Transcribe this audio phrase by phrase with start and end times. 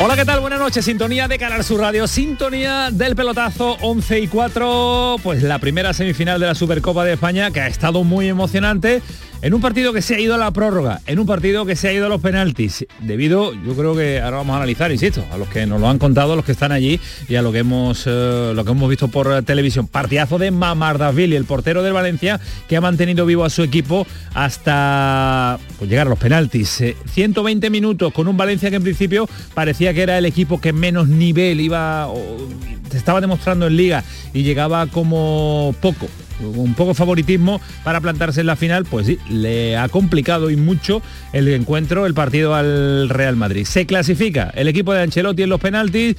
[0.00, 0.38] Hola, ¿qué tal?
[0.38, 0.84] Buenas noches.
[0.84, 6.38] Sintonía de Canal Sur Radio, sintonía del pelotazo 11 y 4, pues la primera semifinal
[6.38, 9.02] de la Supercopa de España que ha estado muy emocionante
[9.40, 11.86] en un partido que se ha ido a la prórroga, en un partido que se
[11.86, 15.38] ha ido a los penaltis, debido, yo creo que ahora vamos a analizar, insisto, a
[15.38, 17.58] los que nos lo han contado, a los que están allí y a lo que
[17.58, 19.86] hemos, eh, lo que hemos visto por televisión.
[19.86, 25.60] Partidazo de Mamardashvili, el portero del Valencia, que ha mantenido vivo a su equipo hasta
[25.78, 26.82] pues, llegar a los penaltis.
[27.12, 30.72] 120 eh, minutos con un Valencia que en principio parecía que era el equipo que
[30.72, 32.48] menos nivel iba, o,
[32.92, 36.08] estaba demostrando en liga y llegaba como poco
[36.40, 41.02] un poco favoritismo para plantarse en la final, pues sí, le ha complicado y mucho
[41.32, 43.64] el encuentro, el partido al Real Madrid.
[43.64, 46.16] Se clasifica el equipo de Ancelotti en los penaltis.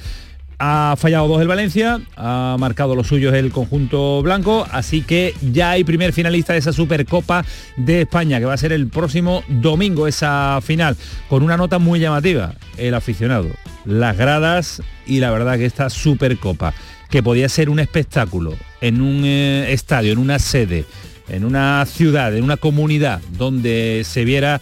[0.62, 5.70] Ha fallado dos el Valencia, ha marcado los suyos el conjunto blanco, así que ya
[5.70, 7.46] hay primer finalista de esa Supercopa
[7.78, 10.98] de España, que va a ser el próximo domingo esa final,
[11.30, 13.48] con una nota muy llamativa, el aficionado,
[13.86, 16.74] las gradas y la verdad que esta Supercopa
[17.08, 20.84] que podía ser un espectáculo en un eh, estadio, en una sede,
[21.30, 24.60] en una ciudad, en una comunidad donde se viera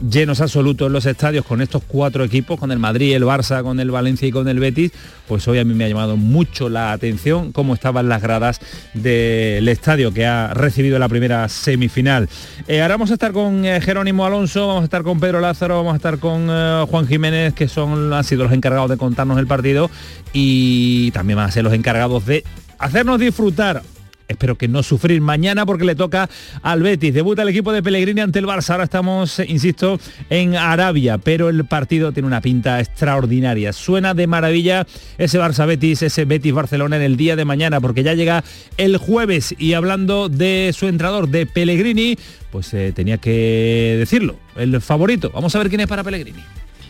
[0.00, 3.90] llenos absolutos los estadios con estos cuatro equipos, con el Madrid, el Barça, con el
[3.90, 4.92] Valencia y con el Betis,
[5.26, 8.60] pues hoy a mí me ha llamado mucho la atención cómo estaban las gradas
[8.94, 12.28] del estadio que ha recibido la primera semifinal.
[12.66, 15.76] Eh, ahora vamos a estar con eh, Jerónimo Alonso, vamos a estar con Pedro Lázaro,
[15.76, 16.48] vamos a estar con
[16.86, 19.90] Juan Jiménez, que son, han sido los encargados de contarnos el partido
[20.32, 22.44] y también van a ser los encargados de
[22.78, 23.82] hacernos disfrutar
[24.28, 26.28] espero que no sufrir mañana porque le toca
[26.62, 27.14] al Betis.
[27.14, 28.70] Debuta el equipo de Pellegrini ante el Barça.
[28.70, 29.98] Ahora estamos, insisto,
[30.30, 33.72] en Arabia, pero el partido tiene una pinta extraordinaria.
[33.72, 34.86] Suena de maravilla
[35.16, 38.44] ese Barça Betis, ese Betis Barcelona en el día de mañana, porque ya llega
[38.76, 42.16] el jueves y hablando de su entrenador, de Pellegrini,
[42.50, 45.30] pues eh, tenía que decirlo, el favorito.
[45.32, 46.42] Vamos a ver quién es para Pellegrini.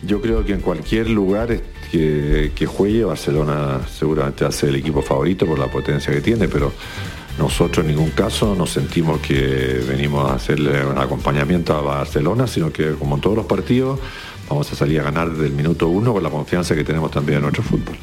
[0.03, 1.59] Yo creo que en cualquier lugar
[1.91, 6.71] que, juegue, Barcelona seguramente ser el equipo favorito por la potencia que tiene, pero
[7.39, 12.71] nosotros en ningún caso nos sentimos que venimos a hacerle un acompañamiento a Barcelona, sino
[12.71, 13.99] que como en todos los partidos
[14.47, 17.43] vamos a salir a ganar del minuto uno con la confianza que tenemos también en
[17.43, 17.95] nuestro fútbol.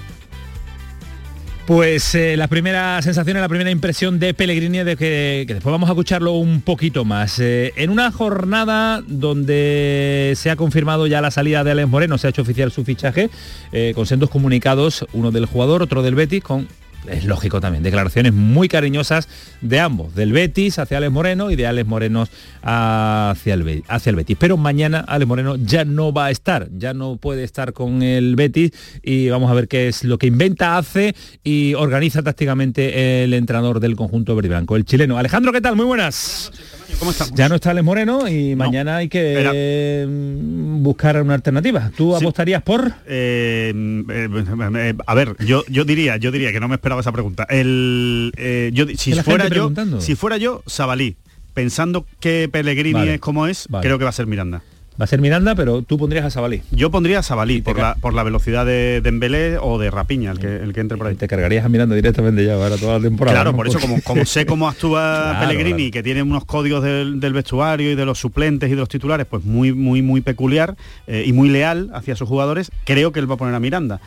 [1.66, 5.94] Pues eh, la primera sensación, la primera impresión de Pellegrini de que, después vamos a
[5.94, 7.41] escucharlo un poquito más.
[7.41, 12.28] Eh, en una jornada donde se ha confirmado ya la salida de Alex Moreno, se
[12.28, 13.30] ha hecho oficial su fichaje,
[13.72, 16.69] eh, con sendos comunicados, uno del jugador, otro del Betis, con
[17.09, 19.28] es lógico también, declaraciones muy cariñosas
[19.61, 22.27] de ambos, del Betis hacia Alex Moreno y de Alex Moreno
[22.62, 24.37] hacia el, hacia el Betis.
[24.39, 28.37] Pero mañana Alex Moreno ya no va a estar, ya no puede estar con el
[28.37, 28.72] Betis
[29.03, 33.81] y vamos a ver qué es lo que inventa, hace y organiza tácticamente el entrenador
[33.81, 35.19] del conjunto verde blanco, el chileno.
[35.19, 35.77] Alejandro, ¿qué tal?
[35.77, 36.53] Muy buenas.
[36.98, 41.90] ¿Cómo Ya no está Alex Moreno y mañana hay que mm, buscar una alternativa.
[41.96, 42.92] ¿Tú apostarías por?
[43.06, 43.72] Eh,
[44.08, 44.28] eh,
[44.76, 47.46] eh, a ver, yo, yo diría, yo diría que no me esperaba esa pregunta.
[47.48, 48.32] El,
[48.72, 51.16] yo, si fuera yo, si fuera yo, Sabalí,
[51.54, 54.62] pensando que Pellegrini es como es, creo que va a ser Miranda.
[54.98, 56.62] Va a ser Miranda, pero tú pondrías a Sabalí.
[56.70, 60.38] Yo pondría a Sabalí por la, por la velocidad de Dembélé o de Rapiña, el
[60.38, 61.16] que, el que entre por ahí.
[61.16, 63.36] Te cargarías a Miranda directamente ya para toda la temporada.
[63.36, 67.90] Claro, por eso como, como sé cómo actúa Pellegrini, que tiene unos códigos del, vestuario
[67.90, 70.76] y de los suplentes y de los titulares, pues muy, muy, muy peculiar
[71.06, 74.00] eh, y muy leal hacia sus jugadores, creo que él va a poner a Miranda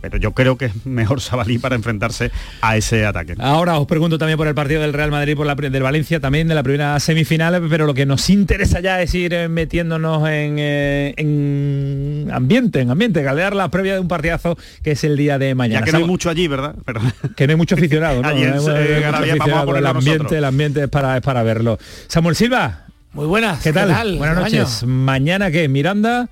[0.00, 2.30] pero yo creo que es mejor Sabalí para enfrentarse
[2.60, 3.34] a ese ataque.
[3.38, 6.48] Ahora os pregunto también por el partido del Real Madrid, por la del Valencia, también
[6.48, 10.56] de la primera semifinal, pero lo que nos interesa ya es ir eh, metiéndonos en,
[10.58, 15.38] eh, en ambiente, en ambiente, galear la previa de un partidazo que es el día
[15.38, 15.80] de mañana.
[15.80, 16.74] Ya que no hay mucho allí, ¿verdad?
[16.84, 17.00] Pero...
[17.36, 18.30] Que no hay mucho aficionado, ¿no?
[18.30, 21.78] el ambiente, el ambiente es para, es para verlo.
[22.06, 22.86] Samuel Silva.
[23.12, 23.62] Muy buenas.
[23.62, 24.18] ¿Qué tal?
[24.18, 24.84] Buenas noches.
[24.84, 25.68] Mañana qué?
[25.68, 26.28] Miranda.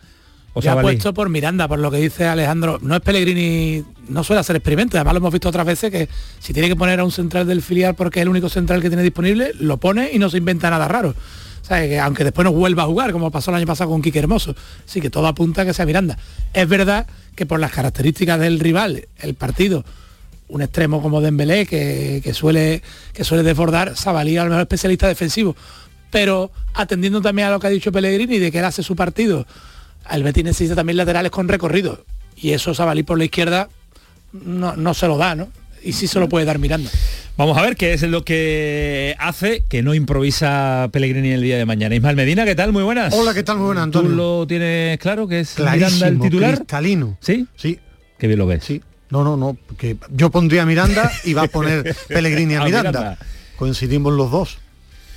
[0.55, 2.79] O ha puesto por Miranda, por lo que dice Alejandro.
[2.81, 4.95] No es Pellegrini, no suele hacer experimentos.
[4.95, 6.09] Además lo hemos visto otras veces que
[6.39, 8.89] si tiene que poner a un central del filial porque es el único central que
[8.89, 11.11] tiene disponible, lo pone y no se inventa nada raro.
[11.11, 14.01] O sea, que aunque después no vuelva a jugar, como pasó el año pasado con
[14.01, 14.55] Quique Hermoso.
[14.87, 16.17] Así que todo apunta a que sea Miranda.
[16.53, 19.85] Es verdad que por las características del rival, el partido,
[20.47, 22.81] un extremo como Dembélé, que, que suele,
[23.13, 25.57] que suele desbordar, Sabalí a lo mejor especialista defensivo.
[26.13, 29.47] Pero atendiendo también a lo que ha dicho Pellegrini de que él hace su partido
[30.11, 32.05] el Betis necesita también laterales con recorrido
[32.37, 33.69] y eso Sabalí por la izquierda
[34.33, 35.49] no, se lo da, ¿no?
[35.83, 36.91] y sí se lo puede dar Miranda.
[37.37, 41.67] Vamos a ver qué es lo que hace que no improvisa Pellegrini el día de
[41.67, 41.95] mañana.
[41.95, 42.73] Ismael Medina, ¿qué tal?
[42.73, 43.13] Muy buenas.
[43.13, 43.59] Hola, ¿qué tal?
[43.59, 44.11] Muy buenas, Antonio.
[44.11, 46.55] ¿Tú lo tienes claro que es Clarísimo, Miranda el titular?
[46.57, 47.19] cristalino.
[47.21, 47.47] ¿Sí?
[47.57, 47.79] Sí,
[48.19, 48.65] Qué bien lo ves.
[48.65, 48.81] sí.
[49.11, 52.65] No, no, no, porque yo pondría a Miranda y va a poner Pellegrini a A
[52.65, 52.91] Miranda.
[52.91, 53.19] Miranda.
[53.57, 54.59] Coincidimos los dos.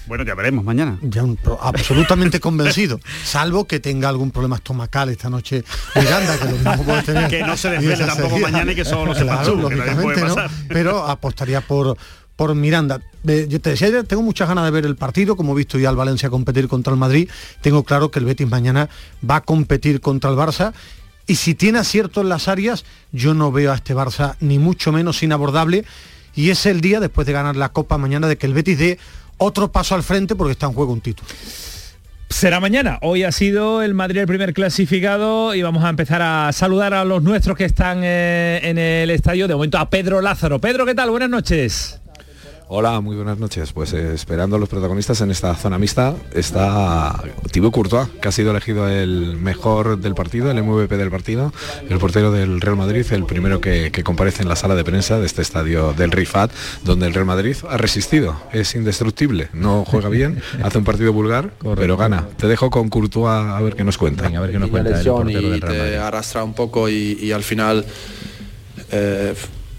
[0.07, 0.98] Bueno, ya veremos mañana.
[1.01, 5.63] Ya un pro- absolutamente convencido, salvo que tenga algún problema estomacal esta noche
[5.95, 7.30] Miranda, que lo mismo puede tener.
[7.30, 9.75] Que no se desvele tampoco sería- mañana y que solo lo sepas Claro, tú, que
[9.75, 10.36] puede ¿no?
[10.69, 11.98] Pero apostaría por
[12.36, 13.01] por Miranda.
[13.27, 15.89] Eh, Yo te decía, tengo muchas ganas de ver el partido, como he visto ya
[15.89, 17.27] al Valencia competir contra el Madrid,
[17.62, 18.89] tengo claro que el Betis mañana
[19.27, 20.71] va a competir contra el Barça
[21.25, 24.92] y si tiene acierto en las áreas, yo no veo a este Barça ni mucho
[24.92, 25.83] menos inabordable
[26.36, 29.00] y es el día después de ganar la Copa mañana de que el Betis dé
[29.38, 31.28] otro paso al frente porque está en juego un título.
[32.30, 33.00] Será mañana.
[33.01, 37.06] Hoy ha sido el Madrid el primer clasificado y vamos a empezar a saludar a
[37.06, 39.48] los nuestros que están eh, en el estadio.
[39.48, 40.60] De momento a Pedro Lázaro.
[40.60, 41.10] Pedro, ¿qué tal?
[41.10, 42.01] Buenas noches.
[42.69, 43.71] Hola, muy buenas noches.
[43.71, 47.15] Pues eh, esperando a los protagonistas en esta zona mixta está
[47.49, 51.53] Thibaut Courtois, que ha sido elegido el mejor del partido, el MVP del partido,
[51.89, 55.17] el portero del Real Madrid, el primero que, que comparece en la sala de prensa
[55.17, 56.51] de este estadio del Rifat,
[56.83, 61.51] donde el Real Madrid ha resistido, es indestructible, no juega bien, hace un partido vulgar,
[61.77, 62.27] pero gana.
[62.35, 64.23] Te dejo con Courtois a ver qué nos cuenta.
[64.23, 66.43] Venga, a ver qué nos Pequeña cuenta el lesión portero y del Real te arrastra
[66.43, 67.85] un poco y, y al final
[68.91, 69.33] eh,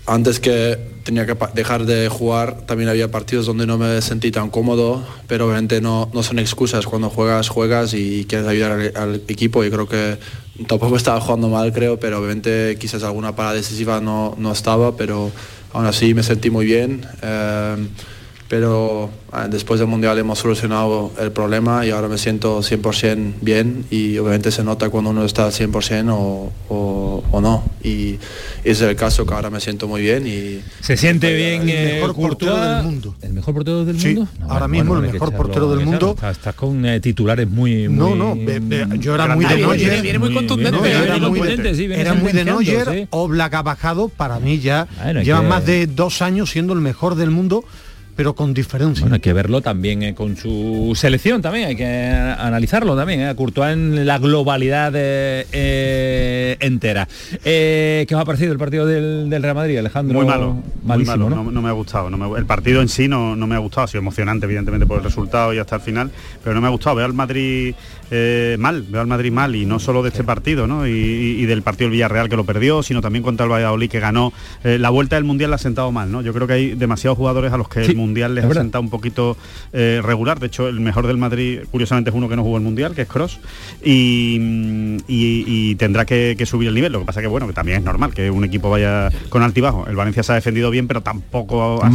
[0.08, 4.50] antes que tenía que dejar de jugar también había partidos donde no me sentí tan
[4.50, 6.86] cómodo pero obviamente no, no son excusas.
[6.86, 10.18] Cuando juegas juegas y quieres ayudar al, al equipo y creo que
[10.66, 15.30] tampoco estaba jugando mal creo pero obviamente quizás alguna parada decisiva no, no estaba pero
[15.72, 17.06] aún así me sentí muy bien.
[17.22, 17.76] Eh,
[18.48, 23.84] pero ah, después del Mundial hemos solucionado el problema y ahora me siento 100% bien
[23.90, 27.62] y obviamente se nota cuando uno está al 100% o, o, o no.
[27.84, 28.14] Y
[28.64, 31.68] ese es el caso que ahora me siento muy bien y Se siente bien el
[31.68, 33.14] eh, mejor portero del mundo.
[33.20, 34.28] ¿El mejor portero del Sí, mundo?
[34.48, 36.16] ahora mismo el mejor echarlo- portero del mundo.
[36.30, 39.78] Estás, con eh, titulares muy, No, muy- no, ve- yo era muy de Neuer.
[39.78, 43.06] viene- viene muy contundente, No, era muy de, Neuer, sí.
[43.10, 44.88] Oblak ha bajado, para mí ya
[45.22, 47.64] lleva que- más de dos años siendo el mejor del mundo,
[48.18, 49.02] pero con diferencia.
[49.02, 53.28] Bueno, hay que verlo también eh, con su selección también, hay que analizarlo también, eh,
[53.28, 57.06] a Courtois en la globalidad eh, eh, entera.
[57.44, 60.18] Eh, ¿Qué os ha parecido el partido del, del Real Madrid, Alejandro?
[60.18, 61.44] Muy malo, muy malo, ¿no?
[61.48, 62.10] no, me ha gustado.
[62.10, 64.84] no me- el partido en sí no, no me ha gustado, ha sido emocionante evidentemente
[64.84, 66.10] por el resultado y hasta el final,
[66.42, 66.96] pero no me ha gustado.
[66.96, 67.72] Veo al Madrid
[68.10, 70.86] eh, mal, veo al Madrid mal y no solo de este partido, ¿no?
[70.86, 73.90] Y, y- y del partido del Villarreal que lo perdió, sino también contra el Valladolid
[73.90, 74.32] que ganó.
[74.64, 76.22] Eh, la vuelta del Mundial la ha sentado mal, ¿no?
[76.22, 78.48] Yo creo que hay demasiados jugadores a los que Sí, el Mundial les es ha
[78.48, 78.62] verdad.
[78.62, 79.36] sentado un poquito
[79.72, 80.38] eh, regular.
[80.40, 83.02] De hecho, el mejor del Madrid, curiosamente, es uno que no jugó el Mundial, que
[83.02, 83.38] es Cross,
[83.84, 84.36] y,
[85.06, 86.92] y- y tendrá que, que subir el nivel.
[86.92, 89.86] Lo que pasa que, bueno, que también es normal que un equipo vaya con altibajo.
[89.88, 91.90] El Valencia se ha defendido bien, pero tampoco ha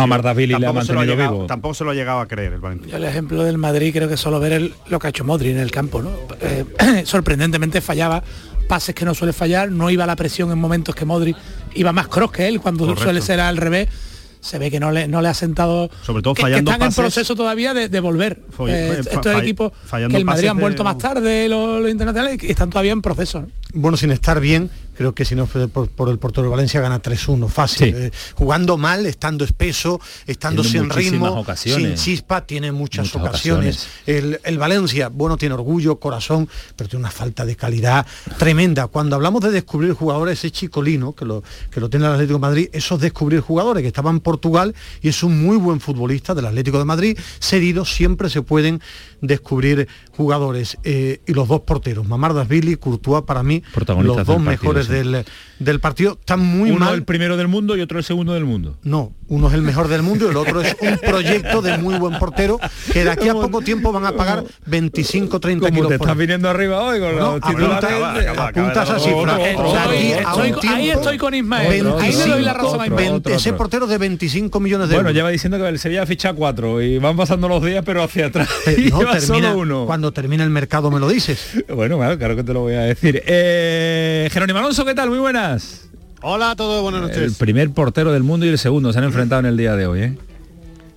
[0.74, 1.48] tampoco se lo mantenido llegado- vivo.
[1.48, 2.92] Tampoco se lo ha llegado a creer el Valencia.
[2.92, 5.50] Yo el ejemplo del Madrid creo que solo ver el- lo que ha hecho Modri
[5.50, 6.11] en el campo, ¿no?
[6.41, 6.65] Eh,
[7.05, 8.23] sorprendentemente fallaba
[8.67, 11.35] pases que no suele fallar, no iba a la presión en momentos que Modri
[11.75, 13.03] iba más cross que él, cuando Correcto.
[13.03, 13.89] suele ser al revés.
[14.39, 15.89] Se ve que no le, no le ha sentado...
[16.01, 18.41] Sobre todo fallando que están pases- en proceso todavía de, de volver.
[18.67, 21.89] Eh, fa- estos equipos fallando que el Madrid han vuelto de- más tarde, los, los
[21.89, 23.39] internacionales, y están todavía en proceso.
[23.41, 23.47] ¿no?
[23.73, 26.81] Bueno, sin estar bien, creo que si no fue por, por el portero de Valencia
[26.81, 27.93] gana 3-1, fácil.
[27.93, 27.93] Sí.
[27.95, 31.99] Eh, jugando mal, estando espeso, estando Tiene sin ritmo, ocasiones.
[31.99, 33.88] sin chispa, tiene muchas, Muchas ocasiones.
[34.05, 38.05] El, el Valencia, bueno, tiene orgullo, corazón, pero tiene una falta de calidad
[38.38, 38.88] tremenda.
[38.88, 42.41] Cuando hablamos de descubrir jugadores, es Chicolino, que lo, que lo tiene el Atlético de
[42.41, 46.33] Madrid, eso es descubrir jugadores, que estaba en Portugal y es un muy buen futbolista
[46.33, 47.17] del Atlético de Madrid.
[47.39, 48.81] Cedido siempre se pueden
[49.21, 50.77] descubrir jugadores.
[50.83, 53.63] Eh, y los dos porteros, Mamardashvili y Courtois, para mí,
[54.01, 54.91] los dos del sí.
[54.93, 55.25] del,
[55.59, 56.93] del partido, están muy uno mal.
[56.95, 58.77] el primero del mundo y otro el segundo del mundo.
[58.83, 61.95] No, uno es el mejor del mundo y el otro es un proyecto de muy
[61.97, 62.59] buen portero
[62.91, 66.17] que de aquí a poco tiempo van a pagar 25, 30 Como kilos te estás
[66.17, 67.83] viniendo arriba hoy con No, los apunta, titulares.
[67.83, 68.97] acaba, acaba, apunta acaba.
[68.97, 69.33] esa cifra.
[69.37, 71.87] Otro, otro, De aquí otro, a un ahí estoy con Ismael.
[71.87, 73.11] Otro, ahí le doy la otro, razón a otro, Ismael.
[73.11, 75.15] 20, ese portero de 25 millones de Bueno, euros.
[75.17, 78.49] lleva diciendo que el Sevilla ficha cuatro y van pasando los días pero hacia atrás.
[78.67, 79.85] Eh, y no, termina- solo uno.
[79.85, 81.63] Cuando termine el mercado me lo dices.
[81.73, 83.21] Bueno, claro, claro que te lo voy a decir.
[83.25, 85.10] Eh, Jerónimo Alonso, ¿qué tal?
[85.10, 85.88] Muy buenas.
[86.24, 87.18] Hola a todos, buenas noches.
[87.18, 89.86] El primer portero del mundo y el segundo se han enfrentado en el día de
[89.86, 90.18] hoy, ¿eh?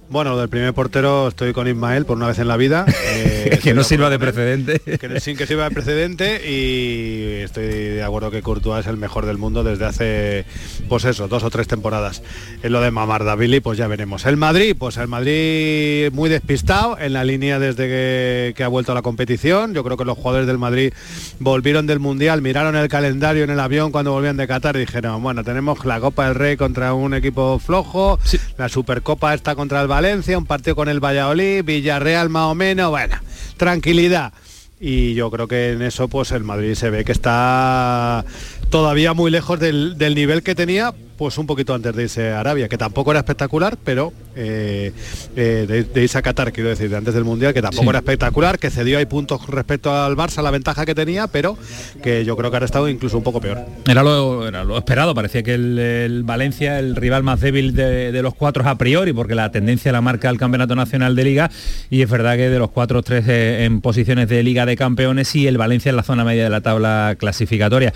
[0.09, 2.87] Bueno, lo del primer portero estoy con Ismael por una vez en la vida.
[3.09, 4.81] Eh, que no sirva de precedente.
[4.81, 9.25] Que, sin que sirva de precedente y estoy de acuerdo que Courtois es el mejor
[9.25, 10.45] del mundo desde hace,
[10.89, 12.23] pues eso, dos o tres temporadas.
[12.65, 14.27] En lo de Mamardavili, pues ya veremos.
[14.27, 18.95] El Madrid, pues el Madrid muy despistado en la línea desde que, ha vuelto a
[18.97, 19.75] la competición.
[19.75, 20.93] Yo creo que los jugadores del Madrid
[21.39, 25.23] volvieron del Mundial, miraron el calendario en el avión cuando volvían de Qatar y dijeron,
[25.23, 28.19] bueno, tenemos la Copa del Rey contra un equipo flojo,
[28.59, 32.91] la Supercopa está contra el Valencia, un partido con el Valladolid, Villarreal más o menos,
[32.91, 33.17] bueno,
[33.57, 34.35] tranquilidad.
[34.79, 38.23] Y yo creo que en eso pues el Madrid se ve que está
[38.69, 42.41] todavía muy lejos del, del nivel que tenía pues un poquito antes de irse a
[42.41, 44.93] Arabia, que tampoco era espectacular, pero eh,
[45.35, 48.59] eh, de, irse a Qatar, quiero decir, de antes del Mundial, que tampoco era espectacular,
[48.59, 51.57] que cedió ahí puntos respecto al Barça, la ventaja que tenía, pero
[52.03, 53.65] que yo creo que ahora estado incluso un poco peor.
[53.87, 58.35] Era lo, era lo esperado, parecía que el, Valencia, el rival más débil de, los
[58.35, 61.51] cuatro a priori, porque la tendencia la marca el Campeonato Nacional de Liga,
[61.89, 65.35] y es verdad que de los cuatro, tres eh, en posiciones de Liga de Campeones
[65.35, 67.93] y el Valencia en la zona media de la tabla clasificatoria.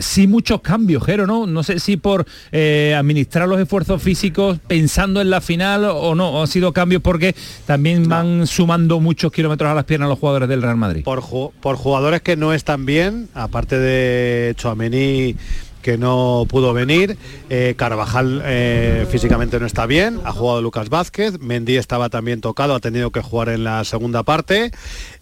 [0.00, 1.46] sí muchos cambios, Jero, ¿no?
[1.46, 6.30] No sé si por eh, administrar los esfuerzos físicos pensando en la final o no?
[6.30, 7.34] ¿O han sido cambios porque
[7.66, 11.04] también van sumando muchos kilómetros a las piernas los jugadores del Real Madrid?
[11.04, 11.22] Por,
[11.60, 15.36] por jugadores que no están bien, aparte de Chouameni
[15.82, 17.16] que no pudo venir.
[17.48, 22.74] Eh, Carvajal eh, físicamente no está bien, ha jugado Lucas Vázquez, Mendy estaba también tocado,
[22.74, 24.70] ha tenido que jugar en la segunda parte.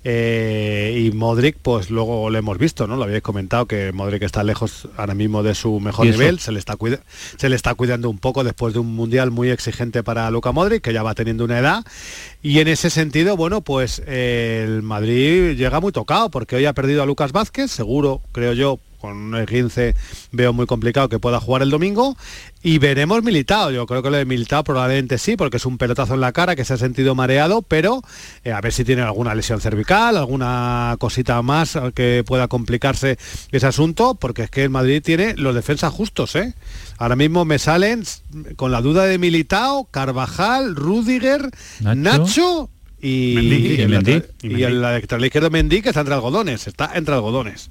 [0.04, 2.96] Eh, y Modric, pues luego lo hemos visto, ¿no?
[2.96, 6.58] Lo habéis comentado que Modric está lejos ahora mismo de su mejor nivel, se le,
[6.58, 6.76] está
[7.36, 10.82] se le está cuidando un poco después de un mundial muy exigente para Luca Modric,
[10.82, 11.84] que ya va teniendo una edad.
[12.42, 17.02] Y en ese sentido, bueno, pues el Madrid llega muy tocado, porque hoy ha perdido
[17.02, 19.94] a Lucas Vázquez, seguro, creo yo, con un 15
[20.32, 22.16] veo muy complicado que pueda jugar el domingo
[22.62, 26.14] y veremos Militado, yo creo que lo de Militado probablemente sí, porque es un pelotazo
[26.14, 28.02] en la cara que se ha sentido mareado, pero
[28.44, 33.18] eh, a ver si tiene alguna lesión cervical, alguna cosita más que pueda complicarse
[33.52, 36.54] ese asunto, porque es que el Madrid tiene los defensas justos, ¿eh?
[36.96, 38.02] Ahora mismo me salen
[38.56, 41.50] con la duda de Militao, Carvajal, Rudiger,
[41.80, 47.70] Nacho, y, el, lateral izquierdo Mendy que está entre algodones, está entre algodones.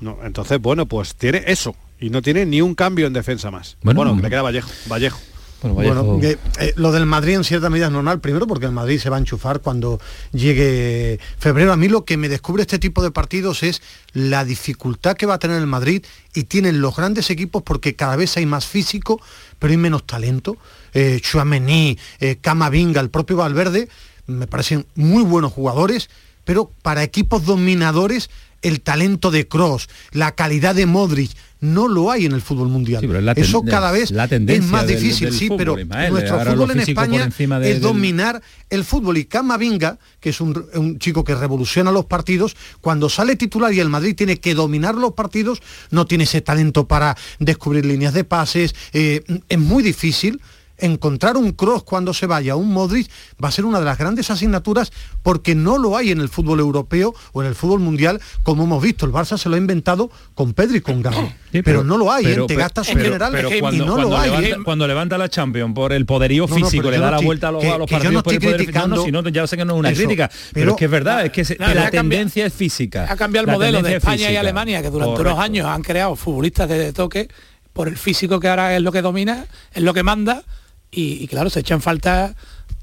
[0.00, 1.74] No, entonces, bueno, pues tiene eso.
[2.00, 3.76] Y no tiene ni un cambio en defensa más.
[3.82, 4.70] Bueno, me queda Vallejo.
[4.88, 5.18] Vallejo.
[5.62, 6.36] Bueno, eh,
[6.76, 9.18] lo del Madrid en cierta medida es normal, primero porque el Madrid se va a
[9.18, 10.00] enchufar cuando
[10.32, 11.72] llegue febrero.
[11.72, 13.82] A mí lo que me descubre este tipo de partidos es
[14.12, 18.14] la dificultad que va a tener el Madrid y tienen los grandes equipos porque cada
[18.14, 19.20] vez hay más físico,
[19.58, 20.56] pero hay menos talento.
[20.94, 23.88] Eh, Chouameni, eh, Camavinga, el propio Valverde,
[24.28, 26.08] me parecen muy buenos jugadores,
[26.44, 28.30] pero para equipos dominadores
[28.62, 33.02] el talento de Cross, la calidad de Modric, no lo hay en el fútbol mundial.
[33.36, 37.30] Eso cada vez es más difícil, sí, pero nuestro fútbol en España
[37.62, 39.18] es dominar el fútbol.
[39.18, 43.88] Y Camavinga, que es un, chico que revoluciona los partidos, cuando sale titular y el
[43.88, 45.60] Madrid tiene que dominar los partidos,
[45.90, 50.40] no tiene ese talento para descubrir líneas de pases, eh, es muy difícil
[50.78, 53.10] encontrar un cross cuando se vaya, un Modric,
[53.42, 54.92] va a ser una de las grandes asignaturas
[55.22, 58.82] porque no lo hay en el fútbol europeo o en el fútbol mundial, como hemos
[58.82, 59.06] visto.
[59.06, 61.32] El Barça se lo ha inventado con Pedri y con Gavi.
[61.64, 62.38] pero, no lo hay, ¿eh?
[62.46, 64.30] te gastas en general cuando, y no lo hay.
[64.30, 64.56] Levanta, ¿eh?
[64.64, 67.78] Cuando levanta la Champions por el poderío físico, le da la vuelta a los, a
[67.78, 69.92] los partidos no por el poder criticando, si no, ya sé que no es una
[69.92, 73.06] crítica, pero, es que es verdad, es que, la tendencia es física.
[73.10, 76.68] Ha cambiado el modelo de España y Alemania, que durante unos años han creado futbolistas
[76.68, 77.28] de toque
[77.72, 80.42] por el físico que ahora es lo que domina, es lo que manda
[80.90, 82.34] y, claro, se echan falta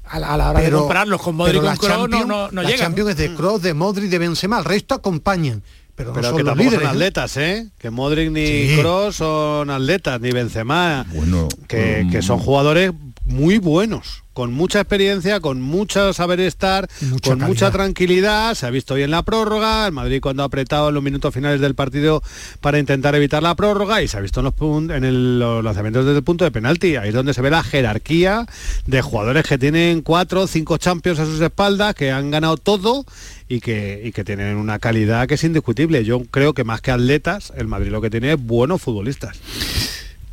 [0.04, 3.10] a la, hora de comprarlos con Modric y con Kroos no, no, no la Champions
[3.10, 3.36] es de mm.
[3.36, 5.62] Kroos, de Modric, de Benzema, el resto acompañan.
[5.96, 6.86] Pero, no son que tampoco son ¿eh?
[6.86, 7.68] atletas, ¿eh?
[7.78, 11.06] Que Modric ni Kroos son atletas, ni Benzema.
[11.12, 12.92] Bueno, que, que son jugadores
[13.26, 16.90] muy buenos con mucha experiencia, con mucho saber estar,
[17.24, 18.54] con mucha tranquilidad.
[18.54, 19.86] Se ha visto bien la prórroga.
[19.86, 22.22] El Madrid cuando ha apretado en los minutos finales del partido
[22.60, 24.54] para intentar evitar la prórroga y se ha visto en los,
[24.90, 26.96] en los lanzamientos desde el punto de penalti.
[26.96, 28.46] Ahí es donde se ve la jerarquía
[28.84, 33.06] de jugadores que tienen cuatro, cinco champions a sus espaldas, que han ganado todo
[33.48, 36.04] y que, y que tienen una calidad que es indiscutible.
[36.04, 39.38] Yo creo que más que atletas, el Madrid lo que tiene es buenos futbolistas.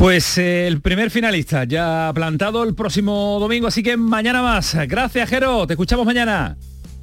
[0.04, 4.76] Pues eh, el primer finalista ya plantado el próximo domingo, así que mañana más.
[4.86, 5.66] Gracias, Jero.
[5.66, 6.58] Te escuchamos mañana.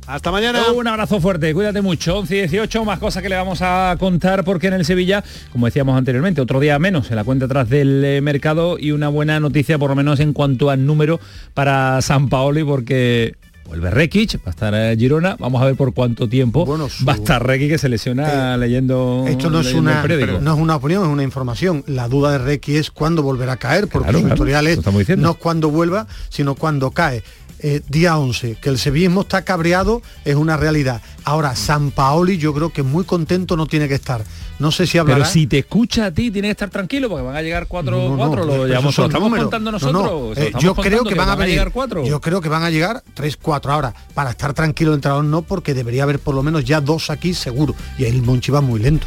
[0.07, 0.71] Hasta mañana.
[0.73, 2.19] Un abrazo fuerte, cuídate mucho.
[2.19, 5.65] 11 y 18, más cosas que le vamos a contar porque en el Sevilla, como
[5.65, 9.41] decíamos anteriormente, otro día menos en la cuenta atrás del eh, mercado y una buena
[9.41, 11.21] noticia por lo menos en cuanto al número
[11.55, 13.35] para San Paoli porque
[13.71, 17.15] Vuelve Rekic, va a estar eh, Girona, vamos a ver por cuánto tiempo va a
[17.15, 21.09] estar Rekic que se lesiona leyendo Esto no es, una, no es una opinión, es
[21.09, 21.85] una información.
[21.87, 24.81] La duda de Rekic es cuándo volverá a caer, porque su tutorial es
[25.17, 27.23] no es cuando vuelva, sino cuando cae.
[27.63, 31.01] Eh, día 11, que el sevillismo está cabreado es una realidad.
[31.25, 34.25] Ahora, San Paoli yo creo que muy contento no tiene que estar.
[34.59, 35.21] No sé si hablará...
[35.21, 37.97] Pero si te escucha a ti, tienes que estar tranquilo porque van a llegar cuatro,
[37.97, 39.45] No, no, cuatro, lo, lo estamos números.
[39.45, 40.03] contando No, nosotros.
[40.05, 42.05] no, eh, estamos yo creo que van a venir llegar cuatro.
[42.05, 43.73] Yo creo que van a llegar tres, cuatro.
[43.73, 47.09] Ahora, para estar tranquilo el entrenador no, porque debería haber por lo menos ya dos
[47.11, 47.75] aquí seguro.
[47.99, 49.07] Y ahí el Monchi va muy lento.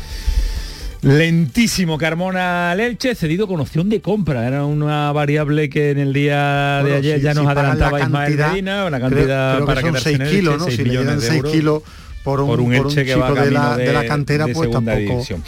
[1.04, 4.48] Lentísimo Carmona Leche, cedido con opción de compra.
[4.48, 8.00] Era una variable que en el día de Bueno, ayer si- ya nos si adelantaba
[8.00, 10.54] la Ismael cantidad, Medina, una creo- cantidad creo que para son seis en el kilos,
[10.54, 10.66] Elche, ¿no?
[10.66, 11.82] seis Si le millones llegan de seis euros kilos
[12.24, 14.54] por un, por un por un que va de la, camino de la cantera, de
[14.54, 14.98] pues tampoco...
[14.98, 15.44] división.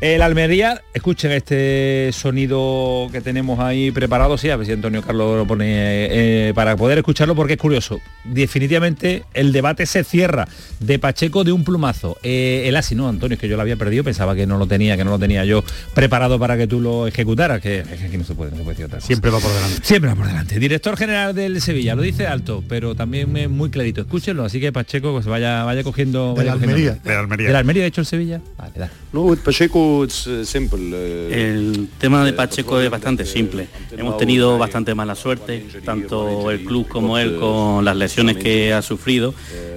[0.00, 5.36] El Almería, escuchen este sonido que tenemos ahí preparado, sí, a ver si Antonio Carlos
[5.36, 8.00] lo pone eh, para poder escucharlo porque es curioso.
[8.24, 12.16] Definitivamente el debate se cierra de Pacheco de un plumazo.
[12.22, 14.66] Eh, el así, no, Antonio, es que yo lo había perdido, pensaba que no lo
[14.66, 18.04] tenía, que no lo tenía yo preparado para que tú lo ejecutaras, que, es que
[18.06, 19.06] aquí no se puede, no se puede decir otra cosa.
[19.06, 19.80] Siempre va por delante.
[19.86, 20.58] Siempre va por delante.
[20.58, 24.00] Director general del Sevilla, lo dice alto, pero también es muy clarito.
[24.00, 26.32] Escúchenlo, así que Pacheco pues vaya, vaya cogiendo.
[26.32, 27.02] De la vaya cogiendo- Almería.
[27.04, 27.46] De la Almería.
[27.48, 28.40] ¿De la Almería, de hecho, el Sevilla?
[28.56, 28.92] Vale, dale.
[29.12, 30.80] No, Pacheco, it's simple.
[30.80, 33.68] uh, El tema de Pacheco es bastante simple.
[33.96, 38.82] Hemos tenido bastante mala suerte, tanto el club como él, con las lesiones que ha
[38.82, 39.34] sufrido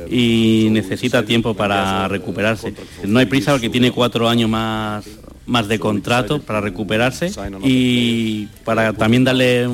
[0.09, 2.73] y necesita tiempo para recuperarse.
[3.05, 5.05] No hay prisa porque tiene cuatro años más
[5.45, 7.29] más de contrato para recuperarse
[7.63, 9.67] y para también darle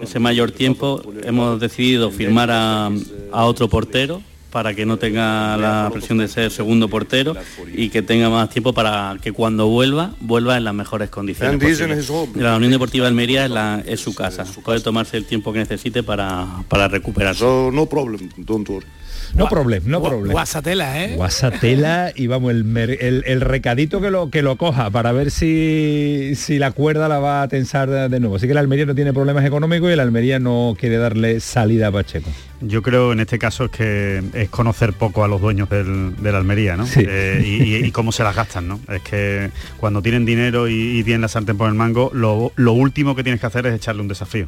[0.00, 2.88] ese mayor tiempo hemos decidido firmar a,
[3.32, 4.22] a otro portero
[4.52, 7.32] para que no tenga la presión de ser segundo portero
[7.74, 11.54] y que tenga más tiempo para que cuando vuelva, vuelva en las mejores condiciones.
[11.88, 12.06] Posibles.
[12.42, 16.02] La Unión Deportiva Almería es, la- es su casa, puede tomarse el tiempo que necesite
[16.02, 17.40] para, para recuperarse.
[17.40, 18.86] So no problem, don't worry.
[19.34, 20.32] No problem, no problem.
[20.32, 21.14] Guasatela, ¿eh?
[21.16, 26.32] Guasatela y vamos, el, el, el recadito que lo, que lo coja para ver si,
[26.36, 28.36] si la cuerda la va a tensar de, de nuevo.
[28.36, 31.88] Así que el Almería no tiene problemas económicos y el Almería no quiere darle salida
[31.88, 32.30] a Pacheco.
[32.60, 36.34] Yo creo en este caso es que es conocer poco a los dueños del, del
[36.34, 36.86] Almería, ¿no?
[36.86, 37.04] Sí.
[37.06, 38.80] Eh, y, y- y cómo se las gastan, ¿no?
[38.88, 42.72] Es que cuando tienen dinero y, y tienen la sartén por el mango, lo, lo
[42.72, 44.46] último que tienes que hacer es echarle un desafío.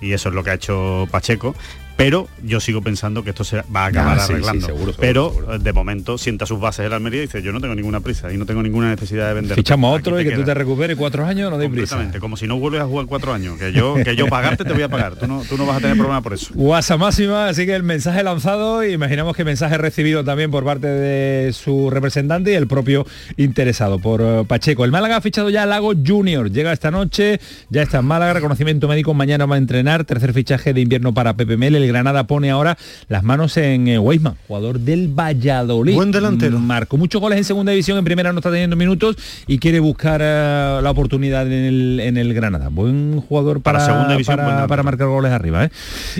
[0.00, 1.54] Y eso es lo que ha hecho Pacheco.
[1.96, 4.66] Pero yo sigo pensando que esto se va a acabar Ah, sí, sí, arreglando.
[4.66, 5.54] seguro, seguro, pero seguro.
[5.54, 8.32] eh, de momento sienta sus bases el Almería y dice yo no tengo ninguna prisa
[8.32, 9.56] y no tengo ninguna necesidad de vender.
[9.56, 10.46] Fichamos otro y que tú quedas".
[10.46, 11.80] te recuperes cuatro años, no de prisa.
[11.96, 14.72] Completamente, como si no vuelves a jugar cuatro años, que yo, que yo pagarte te
[14.72, 16.52] voy a pagar, tú no, tú no vas a tener problema por eso.
[16.54, 20.86] Guasa máxima, así que el mensaje lanzado y imaginamos que mensaje recibido también por parte
[20.86, 24.84] de su representante y el propio interesado por eh, Pacheco.
[24.84, 27.38] El Málaga ha fichado ya a Lago Junior, llega esta noche,
[27.68, 31.34] ya está en Málaga, reconocimiento médico, mañana va a entrenar, tercer fichaje de invierno para
[31.34, 32.76] Pepe Mel, el Granada pone ahora
[33.08, 35.94] las manos en eh, Weisman, jugador del Valladolid.
[35.94, 36.58] Buen delantero.
[36.58, 39.16] Marcó muchos goles en segunda división, en primera no está teniendo minutos
[39.46, 42.68] y quiere buscar eh, la oportunidad en el, en el Granada.
[42.68, 44.68] Buen jugador para, Para segunda división, para- buen delantero.
[44.68, 45.64] para marcar goles arriba.
[45.64, 45.70] ¿eh?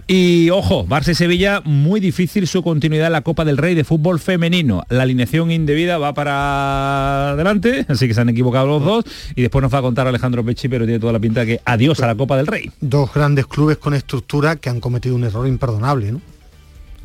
[0.06, 3.84] Y ojo, Barça y Sevilla, muy difícil su continuidad en la Copa del Rey de
[3.84, 4.82] fútbol femenino.
[4.88, 9.04] La alineación indebida va para adelante, así que se han equivocado los dos.
[9.34, 12.00] Y después nos va a contar Alejandro Pechi, pero tiene toda la pinta que adiós
[12.00, 12.70] a la Copa del Rey.
[12.80, 16.20] Dos grandes clubes con estructura que han cometido un error imperdonable, ¿no?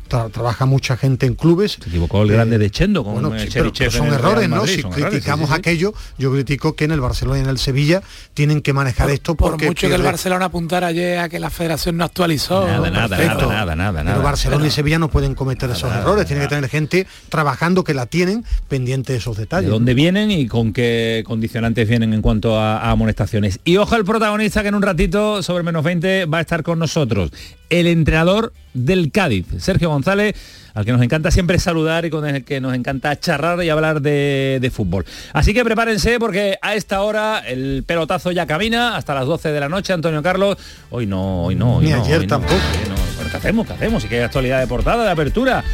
[0.08, 1.72] Tra- trabaja mucha gente en clubes.
[1.82, 4.48] Se equivocó el grande de Chendo con Bueno, eh, sí, pero, pero son el errores,
[4.48, 4.66] ¿no?
[4.66, 5.58] Si son errores, sí, criticamos sí, sí.
[5.58, 8.00] aquello, yo critico que en el Barcelona y en el Sevilla
[8.32, 11.50] tienen que manejar esto Por porque mucho que el Barcelona apuntara ayer a que la
[11.50, 12.66] federación no actualizó.
[12.66, 13.48] Nada, nada, perfecto.
[13.52, 14.22] nada, nada, nada, Pero nada.
[14.24, 18.06] Barcelona y Sevilla no pueden cometer esos errores, tienen que tener gente trabajando que la
[18.06, 19.68] tienen pendiente de esos de detalles.
[19.68, 23.60] dónde vienen y con qué condicionantes vienen en cuanto a, a amonestaciones.
[23.62, 26.78] Y ojo al protagonista que en un ratito, sobre menos 20, va a estar con
[26.78, 27.30] nosotros,
[27.70, 30.34] el entrenador del Cádiz, Sergio González,
[30.74, 34.00] al que nos encanta siempre saludar y con el que nos encanta charlar y hablar
[34.00, 35.04] de, de fútbol.
[35.32, 39.60] Así que prepárense porque a esta hora el pelotazo ya camina hasta las 12 de
[39.60, 40.56] la noche, Antonio Carlos.
[40.90, 42.54] Hoy no, hoy no, hoy Ni no, ayer hoy no, tampoco.
[42.54, 42.94] hoy no.
[43.16, 43.66] Bueno, ¿Qué hacemos?
[43.66, 44.02] ¿Qué hacemos?
[44.02, 45.64] Si que hay actualidad de portada, de apertura.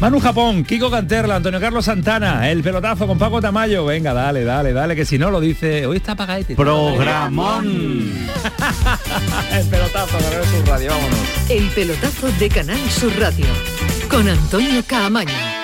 [0.00, 3.86] Manu Japón, Kiko Canterla, Antonio Carlos Santana, el pelotazo con Paco Tamayo.
[3.86, 5.86] Venga, dale, dale, dale, que si no lo dice.
[5.86, 6.56] Hoy está apagadete.
[6.56, 7.64] Programón.
[9.52, 11.18] el pelotazo, de su radio, vámonos.
[11.48, 13.46] El pelotazo de Canal Sur Radio
[14.10, 15.63] con Antonio Caamaño.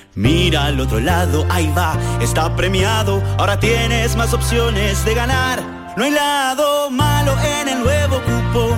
[0.15, 3.23] Mira al otro lado, ahí va, está premiado.
[3.37, 5.63] Ahora tienes más opciones de ganar.
[5.95, 8.77] No hay lado malo en el nuevo cupón.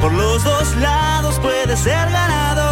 [0.00, 2.63] Por los dos lados puedes ser ganador.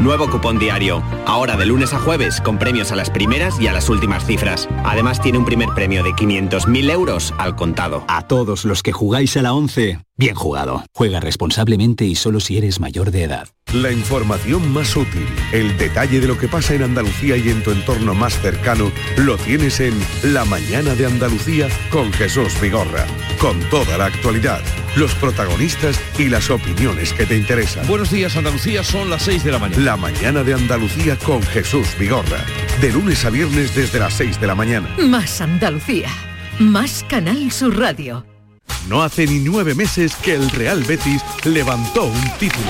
[0.00, 1.02] Nuevo cupón diario.
[1.24, 4.68] Ahora de lunes a jueves con premios a las primeras y a las últimas cifras.
[4.84, 8.04] Además tiene un primer premio de 500.000 euros al contado.
[8.08, 10.84] A todos los que jugáis a la 11, bien jugado.
[10.92, 13.48] Juega responsablemente y solo si eres mayor de edad.
[13.72, 17.72] La información más útil, el detalle de lo que pasa en Andalucía y en tu
[17.72, 23.04] entorno más cercano, lo tienes en La Mañana de Andalucía con Jesús Vigorra.
[23.40, 24.60] Con toda la actualidad,
[24.96, 27.84] los protagonistas y las opiniones que te interesan.
[27.88, 29.83] Buenos días Andalucía, son las 6 de la mañana.
[29.84, 32.42] La Mañana de Andalucía con Jesús Vigorra.
[32.80, 34.88] De lunes a viernes desde las 6 de la mañana.
[34.96, 36.08] Más Andalucía.
[36.58, 38.24] Más Canal Sur Radio.
[38.88, 42.64] No hace ni nueve meses que el Real Betis levantó un título.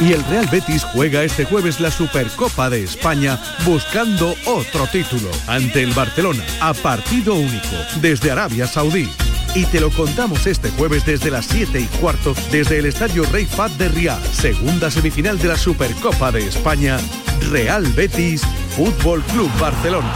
[0.00, 3.36] Y el Real Betis juega este jueves la Supercopa de España
[3.66, 9.08] buscando otro título ante el Barcelona a partido único desde Arabia Saudí.
[9.54, 13.46] Y te lo contamos este jueves desde las 7 y cuarto desde el Estadio Rey
[13.46, 16.98] Fat de Riyadh, segunda semifinal de la Supercopa de España,
[17.50, 18.42] Real Betis
[18.76, 20.12] Fútbol Club Barcelona.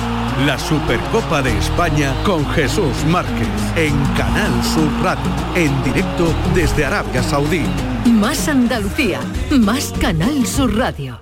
[0.47, 7.23] La Supercopa de España con Jesús Márquez en Canal Sur Radio, en directo desde Arabia
[7.23, 7.63] Saudí.
[8.07, 9.21] Más Andalucía.
[9.51, 11.21] Más Canal Sur Radio.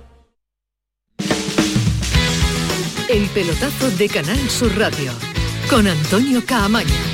[3.09, 5.11] El pelotazo de Canal Sur Radio.
[5.69, 7.12] Con Antonio Caamaño.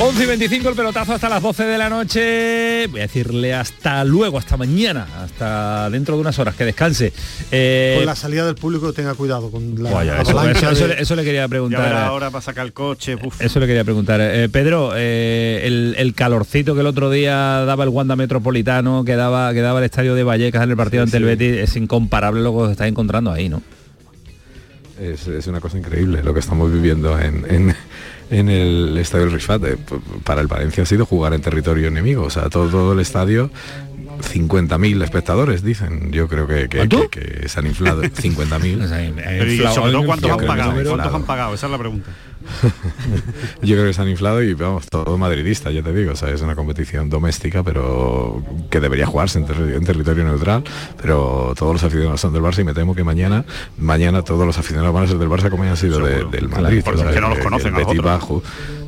[0.00, 2.88] 11 y 25 el pelotazo hasta las 12 de la noche.
[2.88, 7.12] Voy a decirle hasta luego, hasta mañana, hasta dentro de unas horas, que descanse.
[7.52, 10.88] Eh, Con la salida del público tenga cuidado con la Vaya, eso, avalancha eso- eso
[10.88, 11.92] de- le- eso le quería preguntar.
[11.94, 13.14] ahora para sacar el coche.
[13.22, 13.40] uf.
[13.40, 14.20] Eso le quería preguntar.
[14.20, 19.14] Eh, Pedro, eh, el, el calorcito que el otro día daba el Wanda Metropolitano, que
[19.14, 22.42] daba, que daba el estadio de Vallecas en el partido ante el Betis, es incomparable
[22.42, 23.62] lo que se está encontrando ahí, ¿no?
[25.00, 27.76] Es, es una cosa increíble lo que estamos viviendo en, en-
[28.30, 29.62] en el estadio del Rifat.
[29.64, 29.76] Eh,
[30.24, 32.22] Para el Valencia ha sido jugar en territorio enemigo.
[32.24, 33.50] O sea, todo, todo el estadio,
[34.20, 36.12] 50.000 espectadores, dicen.
[36.12, 39.14] Yo creo que, que, que- que se han inflado 50.000.
[39.16, 40.70] Pero y sobre todo cuántos han pagado.
[40.96, 41.54] ¿Cuántos han pagado?
[41.54, 42.10] Esa es la pregunta.
[43.62, 46.30] Yo creo que se han inflado y vamos, todo madridista, ya te digo, o sea,
[46.30, 50.64] es una competición doméstica, pero que debería jugarse en, terri- en territorio neutral,
[51.00, 53.44] pero todos los aficionados son del Barça y me temo que mañana,
[53.78, 56.82] mañana todos los aficionados van a ser del Barça como hayan sido de- del Madrid.
[56.84, 57.78] porque es que no los conocen a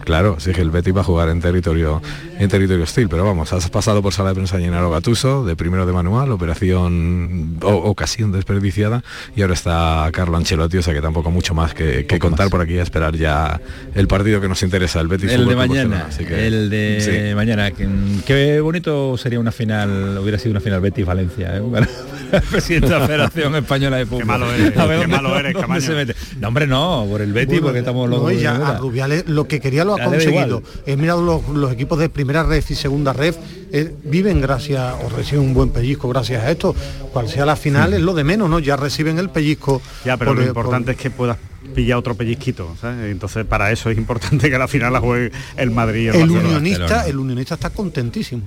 [0.07, 2.01] los Claro, sí que el Betis va a jugar en territorio
[2.39, 5.85] en territorio hostil, pero vamos, has pasado por sala de prensa Llenaro Gatuso, de primero
[5.87, 9.03] de manual, operación o ocasión desperdiciada,
[9.35, 12.61] y ahora está Carlo Ancelotti, o sea que tampoco mucho más que, que contar por
[12.61, 13.61] aquí a esperar ya
[13.95, 16.71] el partido que nos interesa, el Betis El de Fútbol mañana, Barcelona, así que- el
[16.71, 17.35] de sí.
[17.35, 17.71] mañana.
[17.71, 17.89] que-
[18.27, 21.63] Qué bonito sería una final, hubiera sido una final Betis-Valencia, ¿eh?
[21.73, 21.87] Para-
[22.31, 24.21] para el presidente de la Federación Española de Fútbol.
[24.21, 26.15] Qué malo eres, qué malo eres, se mete.
[26.41, 29.61] No, hombre, no, por el Betis, Bueno, porque estamos no, ya a Rubiales lo que
[29.61, 30.63] quería lo ha conseguido.
[30.87, 33.37] He mirado los, los equipos de primera ref y segunda ref,
[33.73, 36.75] eh, viven gracias o reciben un buen pellizco gracias a esto.
[37.13, 38.59] Cual sea la final es lo de menos, ¿no?
[38.59, 39.81] Ya reciben el pellizco.
[40.05, 41.37] Ya, pero por- lo por- importante es que puedas
[41.75, 43.11] pillar otro pellizquito, ¿sabes?
[43.11, 47.07] Entonces para eso es importante que la final la juegue el Madrid y el, unionista,
[47.07, 48.43] el unionista está contentísimo.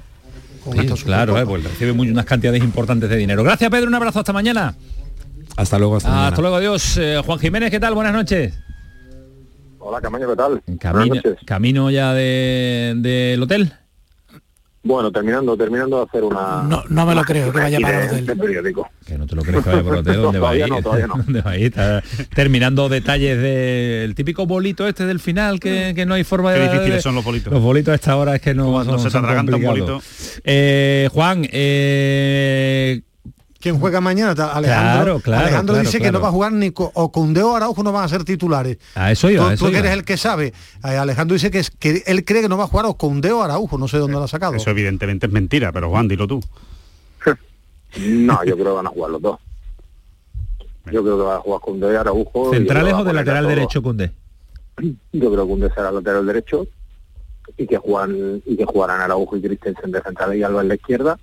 [0.64, 3.44] con Sí, esta claro, eh, pues recibe muy- unas cantidades importantes de dinero.
[3.44, 4.76] Gracias, Pedro, un abrazo, hasta mañana.
[5.58, 6.28] Hasta luego, hasta, mañana.
[6.30, 6.98] Hasta luego, adiós.
[6.98, 7.94] Eh, Juan Jiménez, ¿qué tal?
[7.94, 8.54] Buenas noches.
[9.80, 10.62] Hola, Camaño, ¿qué tal?
[10.80, 13.72] Camino, camino ya de- del hotel.
[14.82, 16.64] Bueno, terminando, terminando de hacer una...
[16.64, 18.26] No, no me lo creo que vaya para de- el hotel.
[18.26, 18.90] de periódico.
[19.06, 20.72] Que no te lo crees que vaya por el hotel, ¿dónde va a Todavía ir?
[20.72, 21.16] no, todavía no.
[21.18, 21.66] ¿Dónde va a ir?
[21.66, 26.60] Está terminando detalles del típico bolito este del final que, que no hay forma Qué
[26.60, 26.66] de...
[26.70, 27.52] difíciles de- son los bolitos.
[27.54, 29.64] Los bolitos a esta hora es que no, Cuando son, se son complicados.
[29.80, 30.02] bolito.
[30.46, 33.02] Eh, Juan, eh,
[33.60, 34.32] ¿Quién juega mañana?
[34.32, 37.52] Alejandro, Claro, claro, Alejandro claro, dice que no va a jugar ni co- o Cundeo
[37.52, 38.78] o Araujo no van a ser titulares.
[38.96, 39.88] a eso iba, tú a eso tú que iba.
[39.88, 40.54] eres el que sabe.
[40.86, 43.40] Eh, Alejandro dice que, es, que él cree que no va a jugar o Cundeo
[43.40, 44.56] o Araujo, no sé dónde lo ha sacado.
[44.56, 46.42] Eso evidentemente es mentira, pero Juan, dilo tú.
[47.98, 49.40] No, yo creo que van a jugar los dos.
[50.92, 52.42] Yo creo que van a jugar con De Araujo.
[52.42, 54.12] y yo ¿Centrales o de va lateral derecho, Cundé?
[55.12, 56.68] Yo creo que Cundé será lateral derecho
[57.58, 60.76] y que juegan y que jugarán Araujo y Christensen de central y Alba en la
[60.76, 61.20] izquierda.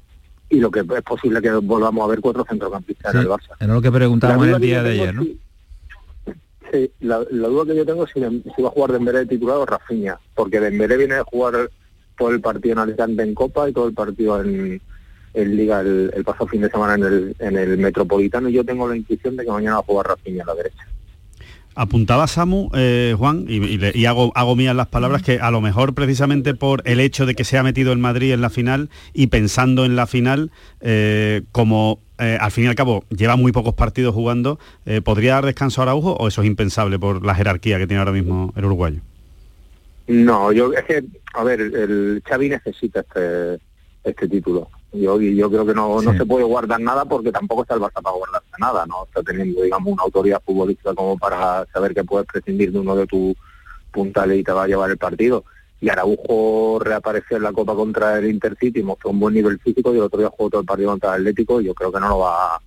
[0.48, 3.56] Y lo que es posible que volvamos a ver cuatro centrocampistas en el Barça.
[3.58, 5.22] Era lo que preguntábamos el día de ayer, ¿no?
[5.24, 5.40] si-
[6.72, 8.20] Sí, la, la duda que yo tengo es si,
[8.56, 11.70] si va a jugar Dembélé de titular o Rafinha, porque Dembélé viene a jugar
[12.18, 14.80] todo el partido en Alicante en Copa y todo el partido en,
[15.34, 18.64] en Liga el, el pasado fin de semana en el, en el Metropolitano y yo
[18.64, 20.86] tengo la intuición de que mañana va a jugar Rafinha a la derecha.
[21.76, 25.50] Apuntaba Samu, eh, Juan, y, y le- y hago, hago mías las palabras, que a
[25.50, 28.50] lo mejor precisamente por el hecho de que se ha metido el Madrid en la
[28.50, 33.36] final y pensando en la final, eh, como eh, al fin y al cabo lleva
[33.36, 37.24] muy pocos partidos jugando, eh, ¿podría dar descanso a Araujo o eso es impensable por
[37.24, 39.00] la jerarquía que tiene ahora mismo el uruguayo?
[40.08, 43.58] No, yo es que, a ver, el Xavi necesita este
[44.04, 44.68] este título.
[44.96, 48.02] Yo, yo creo que no, no se puede guardar nada porque tampoco está el Barça
[48.02, 52.26] para guardarse nada, no está teniendo, digamos, una autoridad futbolística como para saber que puedes
[52.26, 53.34] prescindir de uno de tus
[53.90, 55.44] puntales y te va a llevar el partido.
[55.80, 59.98] Y Araujo reapareció en la Copa contra el Intercity, mostró un buen nivel físico y
[59.98, 62.08] el otro día jugó todo el partido contra el Atlético y yo creo que no
[62.08, 62.60] lo va a,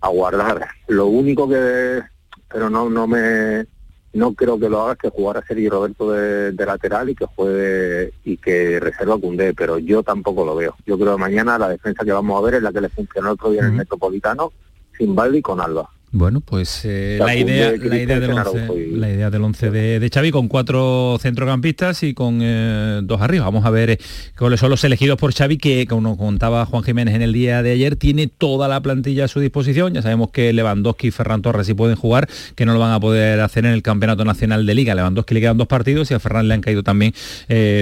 [0.00, 0.66] a guardar.
[0.88, 2.02] Lo único que,
[2.48, 3.66] pero no, no me,
[4.16, 7.26] no creo que lo haga es que jugara Sergio Roberto de, de lateral y que
[7.26, 10.74] juegue y que reserva Cundé, pero yo tampoco lo veo.
[10.86, 13.28] Yo creo que mañana la defensa que vamos a ver es la que le funcionó
[13.28, 14.52] el otro día en el Metropolitano,
[14.96, 15.90] sin Baldi y con Alba.
[16.18, 19.70] Bueno, pues eh, La idea, la idea del once, Araujo y- la idea del once
[19.70, 23.44] de, de Xavi con cuatro centrocampistas y con eh, dos arriba.
[23.44, 23.98] Vamos a ver eh,
[24.38, 27.72] cuáles son los elegidos por Xavi, que como contaba Juan Jiménez en el día de
[27.72, 29.92] ayer, tiene toda la plantilla a su disposición.
[29.92, 33.00] Ya sabemos que Lewandowski y Ferran Torres sí pueden jugar, que no lo van a
[33.00, 34.94] poder hacer en el Campeonato Nacional de Liga.
[34.94, 37.12] Lewandowski le quedan dos partidos y a Ferran le han caído también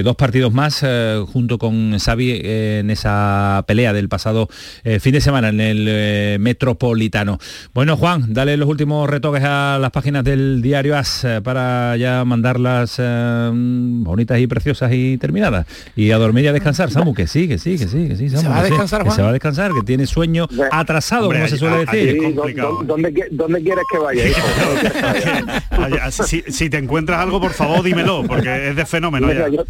[0.03, 0.85] dos partidos más
[1.33, 4.49] junto con Xavi en esa pelea del pasado
[4.99, 7.39] fin de semana en el Metropolitano.
[7.73, 12.25] Bueno, Juan, dale los últimos retoques a las páginas del diario AS eh, para ya
[12.25, 15.67] mandarlas eh, bonitas y preciosas y terminadas.
[15.97, 18.31] Y a dormir y a descansar, Samu, que sí, que sí, que sí, que sí.
[18.31, 21.39] Samu, ¿Se va a descansar, que se va a descansar, que tiene sueño atrasado, Hombre,
[21.41, 22.09] como se suele a- decir.
[22.11, 22.69] ayer- Sí, complicado.
[22.71, 24.29] ¿dó- dó- ¿dónde, qui- dónde quieres que vaya?
[24.29, 24.41] hijo?
[24.65, 26.05] ¿Dónde quieres que vaya?
[26.05, 29.27] Ay, si, si te encuentras algo, por favor, dímelo, porque es de fenómeno.
[29.27, 29.57] Mira, ya.
[29.57, 29.65] yo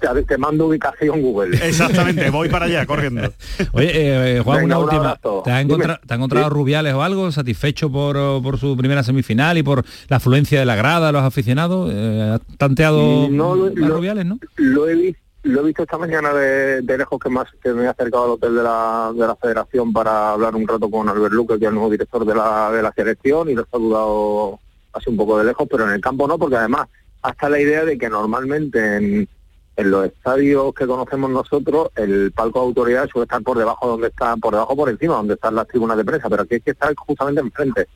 [0.00, 1.56] te, te mando ubicación Google.
[1.66, 3.22] Exactamente, voy para allá, corriendo.
[3.72, 3.90] Oye,
[4.38, 5.16] eh, Juan, Venga, una un última.
[5.44, 6.52] ¿Te has, te encontrado Sí.
[6.54, 7.30] Rubiales o algo?
[7.32, 11.90] ¿Satisfecho por, por su primera semifinal y por la afluencia de la grada, los aficionados?
[11.92, 14.38] Eh, ¿Has tanteado No, lo- a lo- Rubiales, no?
[14.56, 15.20] Lo he visto.
[15.44, 18.30] Lo he visto esta mañana de, de lejos que más que me he acercado al
[18.32, 21.68] hotel de la, de la federación para hablar un rato con Albert Luque, que es
[21.68, 24.58] el nuevo director de la, de la selección, y lo he saludado
[24.92, 26.88] así un poco de lejos, pero en el campo no, porque además
[27.22, 29.28] hasta la idea de que normalmente en,
[29.78, 34.08] en los estadios que conocemos nosotros, el palco de autoridad suele estar por debajo donde
[34.08, 36.72] está, por debajo por encima, donde están las tribunas de prensa, pero aquí es que
[36.72, 37.86] está justamente enfrente.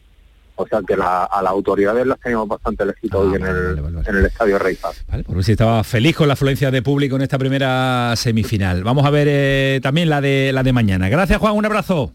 [0.54, 4.16] O sea que la, a las autoridades las tenemos bastante lejitos hoy en el, en
[4.16, 5.04] el estadio Rey Paz.
[5.08, 8.84] Vale, por ver si estaba feliz con la afluencia de público en esta primera semifinal.
[8.84, 11.08] Vamos a ver eh, también la de la de mañana.
[11.08, 12.14] Gracias, Juan, un abrazo.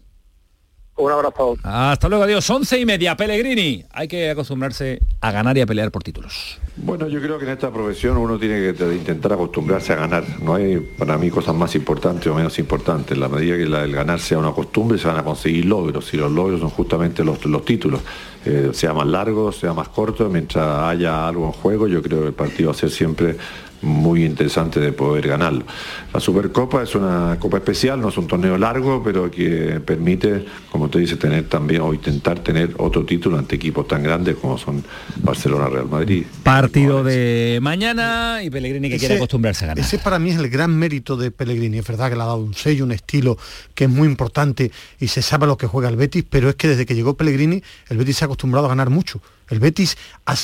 [0.98, 1.56] Un abrazo.
[1.62, 2.48] Hasta luego, adiós.
[2.50, 3.84] Once y media, Pellegrini.
[3.92, 6.58] Hay que acostumbrarse a ganar y a pelear por títulos.
[6.76, 10.24] Bueno, yo creo que en esta profesión uno tiene que intentar acostumbrarse a ganar.
[10.42, 13.12] No hay para mí cosas más importantes o menos importantes.
[13.12, 16.12] En la medida que la- el ganar sea una costumbre, se van a conseguir logros.
[16.14, 18.00] Y los logros son justamente los, los títulos.
[18.44, 22.26] Eh, sea más largo, sea más corto, mientras haya algo en juego, yo creo que
[22.28, 23.36] el partido va a ser siempre
[23.82, 25.64] muy interesante de poder ganarlo.
[26.12, 30.88] La Supercopa es una copa especial, no es un torneo largo, pero que permite, como
[30.88, 34.82] te dice, tener también o intentar tener otro título ante equipos tan grandes como son
[35.22, 36.24] Barcelona, Real Madrid.
[36.42, 39.84] Partido de mañana y Pellegrini que Ese- quiere acostumbrarse a ganar.
[39.84, 41.78] Ese para mí es el gran mérito de Pellegrini.
[41.78, 43.38] Es verdad que le ha dado un sello, un estilo
[43.74, 46.68] que es muy importante y se sabe lo que juega el Betis, pero es que
[46.68, 49.20] desde que llegó Pellegrini el Betis se ha acostumbrado a ganar mucho.
[49.48, 49.96] El Betis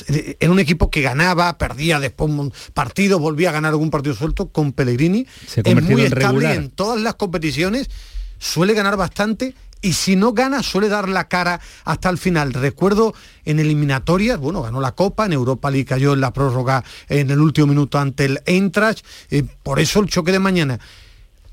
[0.08, 4.14] eh, era un equipo que ganaba, perdía después un partido, volvía a ganar algún partido
[4.14, 4.48] suelto.
[4.48, 6.56] Con Pellegrini Se es muy en estable regular.
[6.56, 7.90] en todas las competiciones,
[8.38, 12.54] suele ganar bastante y si no gana suele dar la cara hasta el final.
[12.54, 13.14] Recuerdo
[13.44, 17.38] en eliminatorias, bueno, ganó la Copa, en Europa League cayó en la prórroga en el
[17.38, 20.80] último minuto ante el Eintracht, eh, por eso el choque de mañana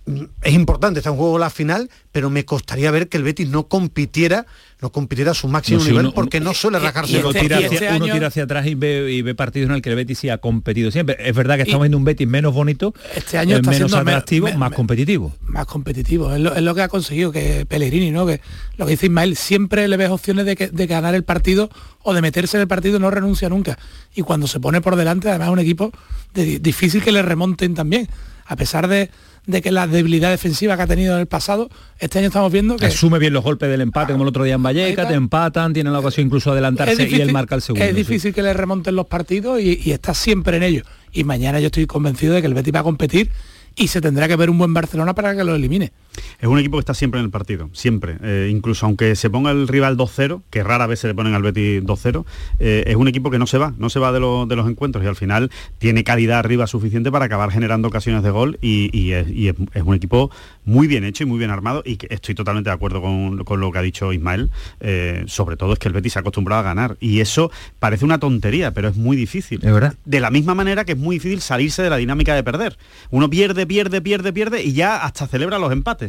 [0.06, 3.50] mm, es importante, está en juego la final, pero me costaría ver que el Betis
[3.50, 4.46] no compitiera,
[4.82, 4.92] no
[5.32, 8.06] a su máximo No, nivel uno- porque no suele rajarse uno, los tira hacia, uno
[8.12, 10.40] tira hacia atrás y ve, y ve partidos en el que el Betis sí ha
[10.40, 11.18] competido siempre.
[11.20, 13.98] Es verdad que estamos viendo un Betis menos bonito, Este año eh, está menos me-
[14.00, 15.34] atractivo, me- más competitivo.
[15.44, 16.34] más competitivo.
[16.34, 18.26] Es lo, es lo que ha conseguido que Pellegrini, ¿no?
[18.26, 18.42] Que
[18.78, 21.70] lo que dice Ismael, siempre le ves opciones de, que- de ganar el partido
[22.02, 23.78] o de meterse en el partido, no renuncia nunca.
[24.16, 25.92] Y cuando se pone por delante, además es un equipo
[26.34, 28.08] de- difícil que le remonten también.
[28.48, 29.12] A pesar de,
[29.46, 32.78] de que la debilidad defensiva que ha tenido en el pasado, este año estamos viendo
[32.78, 35.74] que Asume bien los golpes del empate, como el otro día en Valleca, te empatan,
[35.74, 37.84] tienen la ocasión incluso de adelantarse y él marca el segundo.
[37.84, 37.96] es sí.
[37.96, 40.84] difícil que le remonten los partidos y, y está siempre en ello.
[41.12, 43.32] Y mañana yo estoy convencido de que el Betis va a competir
[43.76, 45.92] y se tendrá que ver un buen Barcelona para que lo elimine.
[46.40, 48.18] Es un equipo que está siempre en el partido, siempre.
[48.24, 51.42] Eh, incluso aunque se ponga el rival 2-0, que rara vez se le ponen al
[51.44, 52.26] Betis 2-0,
[52.60, 54.68] eh, es un equipo que no se va, no se va de, lo- de los
[54.70, 58.90] encuentros y al final tiene calidad arriba suficiente para acabar generando ocasiones de gol y,
[58.98, 60.32] y es, y es- es un equipo
[60.66, 63.60] muy bien hecho y muy bien armado y que estoy totalmente de acuerdo con, con
[63.60, 64.50] lo que ha dicho Ismael.
[64.80, 68.04] Eh, sobre todo es que el Betis se ha acostumbrado a ganar y eso parece
[68.06, 69.60] una tontería, pero es muy difícil.
[69.64, 69.96] Es verdad.
[70.06, 72.78] De la misma manera que es muy difícil salirse de la dinámica de perder.
[73.12, 76.01] Uno pierde, pierde, pierde, pierde y ya hasta celebra los empates.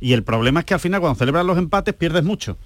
[0.00, 2.58] Y el problema es que al final cuando celebras los empates pierdes mucho.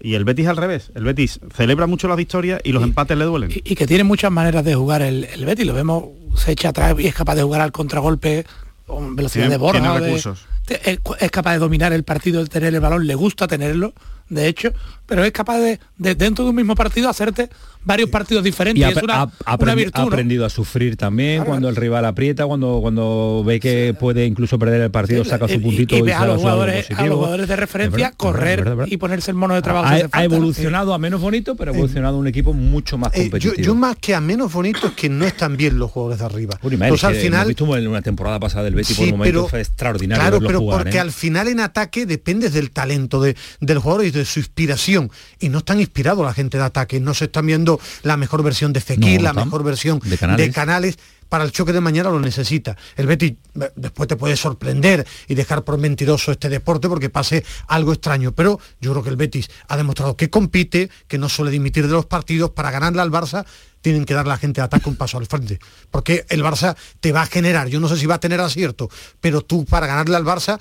[0.00, 0.90] Y el Betis al revés.
[0.94, 3.50] El Betis celebra mucho las victorias y los empates le duelen.
[3.52, 5.66] Y, que tiene muchas maneras de jugar el, el Betis.
[5.66, 6.04] Lo vemos,
[6.36, 8.44] se echa atrás y es capaz de jugar al contragolpe
[8.86, 9.80] con velocidad de borra.
[9.80, 10.44] Tiene recursos.
[10.68, 13.94] es, es capaz de dominar el partido, de tener el balón, le gusta tenerlo
[14.28, 14.72] de hecho,
[15.06, 17.50] pero es capaz de, dentro de un mismo partido hacerte
[17.84, 18.80] varios partidos diferentes.
[18.80, 22.78] Y es una, ha, virtud, ha aprendido a sufrir también cuando el rival aprieta, cuando
[22.80, 26.40] cuando ve que puede incluso perder el partido, saca su puntito y, ve a, los
[26.40, 29.94] jugadores, a los jugadores de referencia correr y ponerse el mono de trabajo.
[30.12, 33.54] Ha, evolucionado a menos bonito, pero ha evolucionado un equipo mucho más eh, competitivo.
[33.56, 36.58] yo, más que a menos bonito es que no están bien los jugadores de arriba.
[36.62, 40.22] Entonces, al final visto en una temporada pasada del Betis por un momento fue extraordinario.
[40.22, 41.00] Claro, pero porque ¿eh?
[41.00, 45.48] al final en ataque dependes del talento de, del jugador y de su inspiración y
[45.48, 48.80] no están inspirados la gente de ataque, no se están viendo la mejor versión de
[48.80, 50.98] Fekir, la mejor versión de canales.
[51.28, 52.76] para el choque de mañana lo necesita.
[52.94, 53.32] El Betis
[53.74, 58.60] después te puede sorprender y dejar por mentiroso este deporte porque pase algo extraño, pero
[58.82, 62.04] yo creo que el Betis ha demostrado que compite, que no suele dimitir de los
[62.04, 63.46] partidos, para ganarle al Barça
[63.80, 65.58] tienen que dar la gente de ataque un paso al frente,
[65.90, 68.90] porque el Barça te va a generar, yo no sé si va a tener acierto,
[69.20, 70.60] pero tú para ganarle al Barça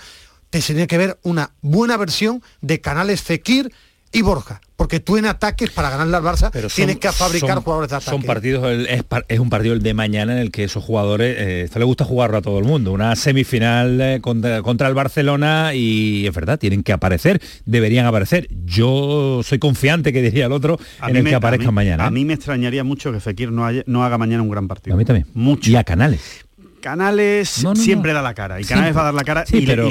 [0.51, 3.71] te tenía que ver una buena versión de canales Fekir
[4.13, 7.95] y Borja, porque tú en ataques para ganarle al Barça tienes que fabricar jugadores de
[7.95, 8.11] ataque.
[8.11, 8.85] Son partidos,
[9.29, 12.03] es, un partido el de mañana en el que esos jugadores, eh, esto le gusta
[12.03, 16.83] jugarlo a todo el mundo, una semifinal eh, contra, el Barcelona y es verdad, tienen
[16.83, 18.49] que aparecer, deberían aparecer.
[18.65, 22.03] Yo soy confiante que diría el otro en el que aparezcan mañana.
[22.03, 22.11] A ¿eh?
[22.11, 24.95] mí me extrañaría mucho que Fekir no, no haga mañana un gran partido.
[24.95, 25.25] A mí también.
[25.33, 25.71] Mucho.
[25.71, 26.43] Y a Canales.
[26.81, 29.89] Canales siempre da la cara y Canales va a dar la cara y, pero,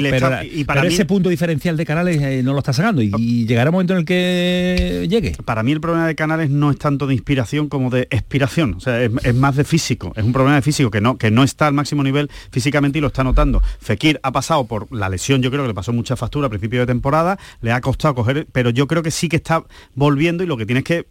[0.65, 3.93] para ese punto diferencial de Canales eh, no lo está sacando y, llegará un momento
[3.93, 5.35] en el que llegue.
[5.43, 8.79] Para mí el problema de Canales no es tanto de inspiración como de expiración, o
[8.79, 11.67] sea, es, más de físico, es un problema de físico que no, que no está
[11.67, 13.61] al máximo nivel físicamente y lo está notando.
[13.79, 16.81] Fekir ha pasado por la lesión, yo creo que le pasó mucha factura a principio
[16.81, 19.63] de temporada, le ha costado coger, pero yo creo que sí que está
[19.95, 21.07] volviendo y lo que tienes que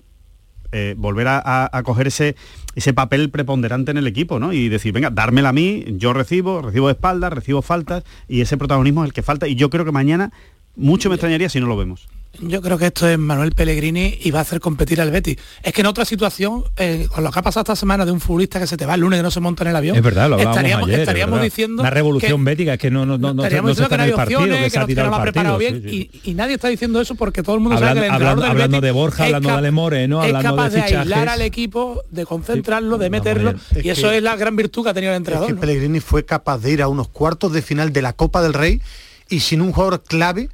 [0.72, 2.36] eh, volver a, coger ese,
[2.74, 4.52] ese papel preponderante en el equipo, ¿no?
[4.52, 8.56] Y decir, venga, dármela a mí, yo recibo, recibo de espaldas, recibo faltas, y ese
[8.56, 9.48] protagonismo es el que falta.
[9.48, 10.32] Y yo creo que mañana
[10.80, 12.08] mucho me extrañaría si no lo vemos.
[12.38, 15.36] Yo creo que esto es Manuel Pellegrini y va a hacer competir al Betis.
[15.62, 18.20] Es que en otra situación, eh, con lo que ha pasado esta semana de un
[18.20, 20.02] futbolista que se te va el lunes y no se monta en el avión, es
[20.02, 23.42] verdad, lo estaríamos, ayer, estaríamos diciendo una revolución bética es que no no no no,
[23.42, 26.54] no se está en el partido, que, se ha tirado el partido, bien y, nadie
[26.54, 29.24] está diciendo eso porque todo el mundo sabe que el hablando, del hablando de Borja,
[29.24, 30.22] hablando de Alemore, ¿no?
[30.22, 34.22] es hablando capaz de, de aislar al equipo, de concentrarlo, de meterlo y eso es
[34.22, 35.50] la gran virtud que ha tenido el entrenador.
[35.50, 38.40] Es que Pellegrini fue capaz de ir a unos cuartos de final de la Copa
[38.40, 38.80] del Rey
[39.28, 40.48] y sin un jugador clave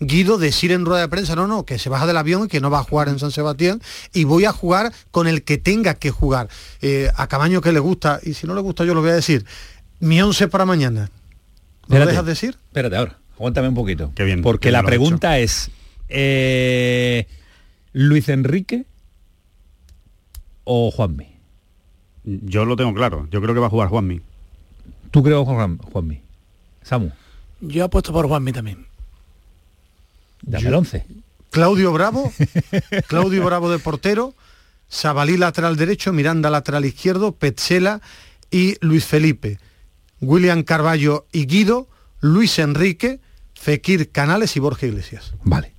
[0.00, 2.60] Guido decir en rueda de prensa, no, no, que se baja del avión y que
[2.60, 3.82] no va a jugar en San Sebastián
[4.12, 6.48] y voy a jugar con el que tenga que jugar.
[6.82, 9.14] Eh, a Camaño que le gusta, y si no le gusta yo lo voy a
[9.14, 9.44] decir,
[10.00, 11.10] mi once para mañana.
[11.88, 12.56] ¿Lo dejas decir?
[12.68, 14.12] Espérate ahora, aguántame un poquito.
[14.14, 14.42] Qué bien.
[14.42, 15.70] Porque la pregunta es,
[16.08, 17.26] eh,
[17.92, 18.84] ¿Luis Enrique
[20.64, 21.38] o Juanmi?
[22.24, 24.20] Yo lo tengo claro, yo creo que va a jugar Juanmi.
[25.10, 26.20] ¿Tú crees Juan, Juanmi?
[26.82, 27.10] Samu.
[27.60, 28.86] Yo apuesto por Juanmi también.
[30.42, 31.04] Dame el 11.
[31.50, 32.32] Claudio Bravo,
[33.06, 34.34] Claudio Bravo de portero,
[34.88, 38.00] Sabalí lateral derecho, Miranda lateral izquierdo, Petzela
[38.50, 39.58] y Luis Felipe,
[40.20, 41.88] William Carballo y Guido,
[42.20, 43.20] Luis Enrique,
[43.54, 45.34] Fekir Canales y Borja Iglesias.
[45.42, 45.77] Vale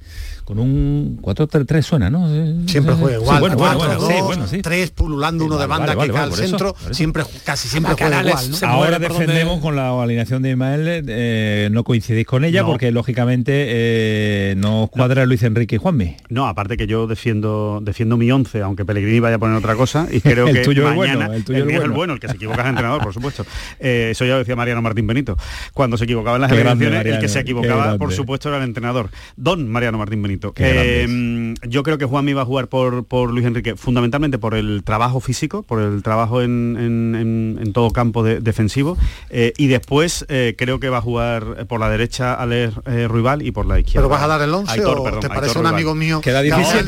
[0.49, 2.27] con un 4-3 suena, ¿no?
[2.65, 3.39] Siempre juega igual.
[3.39, 7.43] bueno, 4, bueno, 2, 3 pululando uno de banda que cae al centro, siempre siempre
[7.45, 8.49] casi siempre juega igual.
[8.49, 8.67] ¿no?
[8.67, 14.55] Ahora defendemos con la alineación de Ismael, eh, no coincidís con ella porque lógicamente eh,
[14.57, 16.15] no cuadra Luis Enrique y Juanmi.
[16.29, 20.07] No, aparte que yo defiendo defiendo mi 11, aunque Pellegrini vaya a poner otra cosa
[20.12, 22.38] y creo el que tuyo mañana el, tuyo el, es el bueno, el que se
[22.38, 23.45] equivoca es el entrenador, por supuesto.
[23.79, 25.38] Eh, eso ya lo decía Mariano Martín Benito.
[25.75, 29.12] Cuando se equivocaba en las elecciones, el que se equivocaba, por supuesto, era el entrenador.
[29.35, 30.38] Don Mariano Martín Benito.
[30.58, 34.84] Em, yo creo que Juanmi va a jugar por, por Luis Enrique, fundamentalmente por el
[34.84, 38.97] trabajo físico, por el trabajo en, todo campo defensivo.
[39.30, 43.41] Eh, y después eh, creo que va a jugar por la derecha Alex eh, Ruibal
[43.41, 44.02] y por la izquierda.
[44.02, 46.21] ¿Pero vas a dar el 11 o te parece un amigo mío?
[46.21, 46.86] Queda difícil.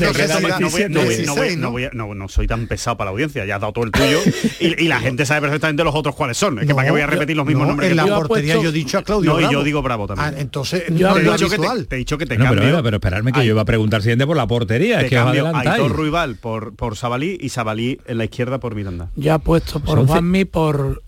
[1.92, 4.18] No soy tan pesado para la audiencia, ya has dado todo el tuyo
[4.60, 6.58] y, la gente sabe perfectamente los otros cuáles son.
[6.58, 7.90] Es que para qué voy a repetir los mismos nombres.
[7.90, 10.34] En la portería yo he dicho a Claudio No, y yo digo Bravo también.
[10.34, 12.82] Ah, entonces, yo te, he dicho que te, cambio.
[12.82, 15.00] Pero, esperarme que yo iba a preguntar siguiente por la portería.
[15.00, 19.10] es que cambio Aitor Ruibal por, por Sabalí y Sabalí en la izquierda por Miranda.
[19.16, 21.02] Ya puesto por Juanmi por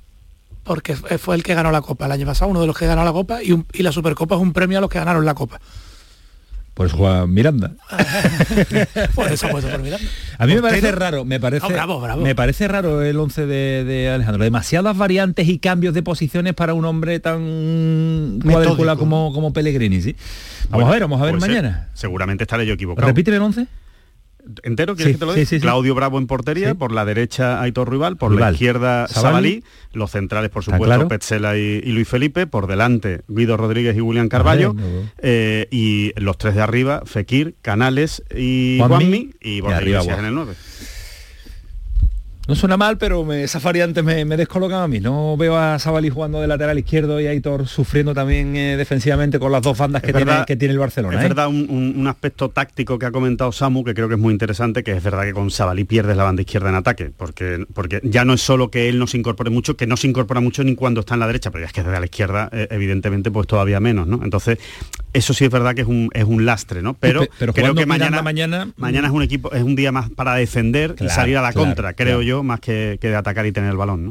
[0.65, 3.05] porque fue el que ganó la Copa el año pasado, uno de los que ganó
[3.05, 5.61] la Copa y, y la Supercopa es un premio a los que ganaron la Copa.
[6.75, 7.71] Pues Juan Miranda.
[9.15, 10.07] Por eso puesto por Miranda.
[10.39, 12.23] A mí me parece raro, me parece, Ah, bravo, bravo.
[12.23, 14.43] me parece raro el 11 de, de Alejandro.
[14.43, 20.17] Demasiadas variantes y cambios de posiciones para un hombre tan cuadrícula como, como Pellegrini, ¿sí?
[20.69, 21.89] Vamos Bueno, a ver, vamos a ver pues, eh, mañana.
[21.95, 23.07] seguramente estaré yo equivocado.
[23.07, 23.67] Repíteme el 11.
[24.63, 24.95] ¿Entero?
[24.97, 25.49] ¿Quieres Sí, que te lo sí, diga?
[25.51, 25.61] sí, sí.
[25.63, 29.65] Claudio Bravo en portería, por la derecha Aitor Rival, por la izquierda Sabalí.
[29.93, 31.09] Los centrales por supuesto claro.
[31.09, 34.87] Petzela y, y Luis Felipe, por delante Guido Rodríguez y William Carballo, Vale,
[35.19, 40.19] eh, y los tres de arriba, Fekir, Canales y Juanmi, Juanmi, y Borja.
[40.19, 40.53] en el 9.
[42.47, 45.01] No suena mal, pero me, esas variantes me, me descolocan a mí.
[45.01, 49.39] No veo a Sabalí jugando de lateral izquierdo y a Aitor sufriendo también eh, defensivamente
[49.39, 51.17] con las dos bandas que, tiene, que tiene el Barcelona.
[51.19, 51.29] Es ¿eh?
[51.29, 54.31] verdad un, un- un aspecto táctico que ha comentado Samu que creo que es muy
[54.33, 58.01] interesante, que es verdad que con Sabalí pierdes la banda izquierda en ataque, porque, porque
[58.05, 60.63] ya no es solo que él no se incorpore mucho, que no se incorpora mucho
[60.65, 63.31] ni cuando está en la derecha, pero ya es que desde la izquierda, eh, evidentemente,
[63.31, 64.21] pues todavía menos, ¿no?
[64.23, 64.59] Entonces,
[65.15, 66.93] eso sí es verdad que es un, es un lastre, ¿no?
[66.93, 70.11] Pero, Pe- pero creo que mañana, mañana, mañana es un equipo, es un día más
[70.11, 72.23] para defender y salir a la claro, contra, creo claro.
[72.23, 74.11] yo, más que, que de atacar y tener el balón, ¿no?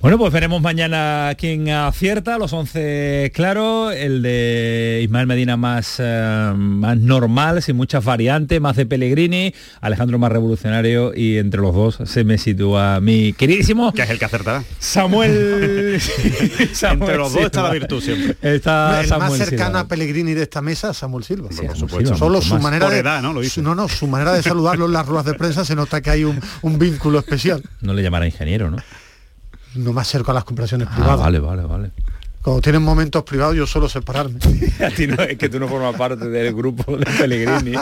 [0.00, 6.52] Bueno, pues veremos mañana quién acierta, los 11 claro, el de Ismael Medina más, eh,
[6.56, 11.98] más normal, sin muchas variantes, más de Pellegrini, Alejandro más revolucionario y entre los dos
[12.04, 14.64] se me sitúa mi queridísimo Que es el que acertará.
[14.78, 16.00] Samuel.
[16.72, 18.36] Samuel Entre los dos está la virtud siempre.
[18.42, 19.80] Está el Samuel más cercano Silva.
[19.80, 21.48] a Pellegrini de esta mesa, Samuel Silva.
[21.48, 22.14] por Samuel supuesto.
[22.14, 23.32] Silva, Solo su manera Por de edad, ¿no?
[23.32, 26.10] Lo no, no, su manera de saludarlo en las ruedas de prensa se nota que
[26.10, 27.61] hay un, un vínculo especial.
[27.80, 28.78] No le llamará ingeniero, ¿no?
[29.74, 31.20] No me acerco a las conversaciones Ah, privadas.
[31.20, 31.90] vale, vale, vale.
[32.42, 34.38] Cuando tienen momentos privados yo suelo separarme.
[34.84, 37.72] A ti no, es que tú no formas parte del grupo de Pellegrini.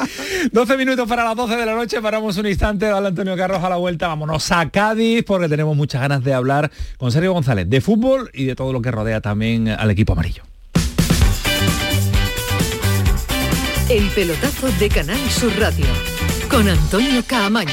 [0.53, 3.71] 12 minutos para las 12 de la noche, paramos un instante, dale Antonio Carros a
[3.71, 7.81] la vuelta, vámonos a Cádiz porque tenemos muchas ganas de hablar con Sergio González de
[7.81, 10.43] fútbol y de todo lo que rodea también al equipo amarillo.
[13.89, 15.87] El pelotazo de Canal Sur Radio
[16.51, 17.73] con Antonio Caamaño.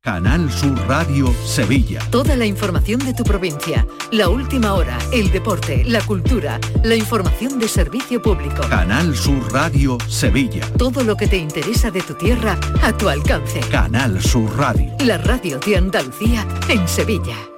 [0.00, 2.00] Canal Sur Radio Sevilla.
[2.10, 7.58] Toda la información de tu provincia, la última hora, el deporte, la cultura, la información
[7.58, 8.62] de servicio público.
[8.70, 10.64] Canal Sur Radio Sevilla.
[10.78, 13.58] Todo lo que te interesa de tu tierra a tu alcance.
[13.72, 14.92] Canal Sur Radio.
[15.04, 17.57] La radio de Andalucía en Sevilla.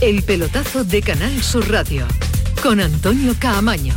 [0.00, 2.06] El pelotazo de Canal Sur Radio
[2.62, 3.92] con Antonio Caamaño.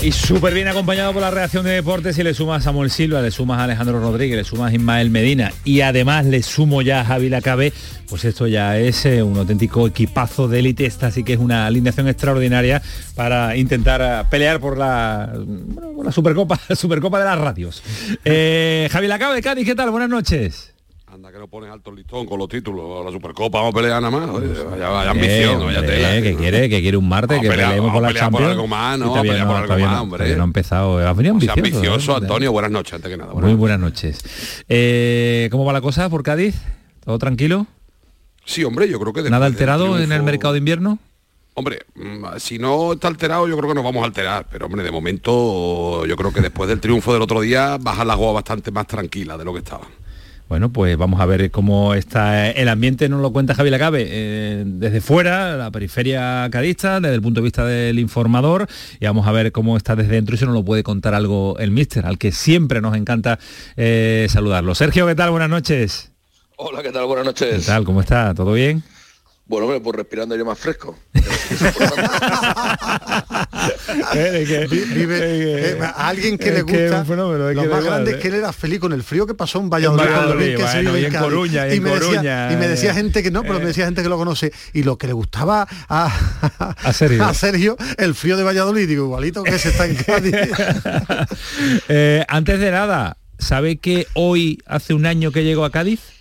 [0.00, 3.22] Y súper bien acompañado por la reacción de deportes y le sumas a Samuel Silva,
[3.22, 7.00] le sumas a Alejandro Rodríguez, le sumas a Ismael Medina y además le sumo ya
[7.00, 7.72] a Javi Lacabe,
[8.08, 11.66] pues esto ya es eh, un auténtico equipazo de élite, esta sí que es una
[11.66, 12.80] alineación extraordinaria
[13.16, 17.82] para intentar eh, pelear por la, bueno, por la Supercopa, la Supercopa de las radios.
[18.24, 19.90] Eh, Javi Lacabe, Cádiz, ¿qué tal?
[19.90, 20.72] Buenas noches.
[21.12, 23.04] Anda que no pones alto el listón con los títulos.
[23.04, 24.30] La Supercopa vamos a pelear nada más.
[24.30, 26.22] Oye, Vaya, vaya ambición, vaya tela.
[26.22, 28.52] que quiere, que quiere un martes, que a peleemos por a la pelear por Champions.
[28.52, 29.06] algo más, ¿no?
[29.06, 30.36] Todavía Pelear por algo más, hombre.
[30.36, 30.98] no ha empezado.
[31.08, 31.58] Ha venido ambicioso.
[31.58, 32.16] ambicioso, ¿eh?
[32.20, 32.52] Antonio.
[32.52, 33.34] Buenas noches, antes que nada.
[33.34, 34.20] Muy buenas noches.
[34.68, 36.54] Eh, ¿Cómo va la cosa por Cádiz?
[37.04, 37.66] ¿Todo tranquilo?
[38.44, 39.28] Sí, hombre, yo creo que...
[39.28, 40.98] ¿Nada alterado en el mercado de invierno?
[41.54, 44.46] Hombre, mm, si no está alterado, yo creo que nos vamos a alterar.
[44.50, 48.12] Pero, hombre, de momento, yo creo que después del triunfo del otro día, baja la
[48.12, 49.86] agua bastante más tranquila de lo que estaba.
[50.50, 54.64] Bueno, pues vamos a ver cómo está el ambiente, nos lo cuenta Javi Lacabe, eh,
[54.66, 58.66] desde fuera, la periferia cadista, desde el punto de vista del informador,
[58.98, 61.56] y vamos a ver cómo está desde dentro y se nos lo puede contar algo
[61.60, 63.38] el míster, al que siempre nos encanta
[63.76, 64.74] eh, saludarlo.
[64.74, 65.30] Sergio, ¿qué tal?
[65.30, 66.10] Buenas noches.
[66.56, 67.06] Hola, ¿qué tal?
[67.06, 67.60] Buenas noches.
[67.60, 67.84] ¿Qué tal?
[67.84, 68.34] ¿Cómo está?
[68.34, 68.82] ¿Todo bien?
[69.50, 70.96] Bueno, hombre, pues respirando aire más fresco.
[74.14, 75.18] Eh, vive,
[75.72, 78.78] eh, a alguien que le gusta fenómeno, lo más grande es que él era feliz
[78.78, 81.18] con el frío que pasó en Valladolid, y en Cádiz.
[81.18, 83.58] Coruña, y y en me decía, Coruña, y me decía eh, gente que no pero
[83.58, 87.24] me decía gente que lo conoce y lo que le gustaba a, A Sergio.
[87.26, 90.34] a Sergio, el frío de Valladolid digo igualito que se está en Cádiz
[91.88, 96.19] Eh, antes de nada, ¿sabe que hoy hace un año que llegó a Cádiz?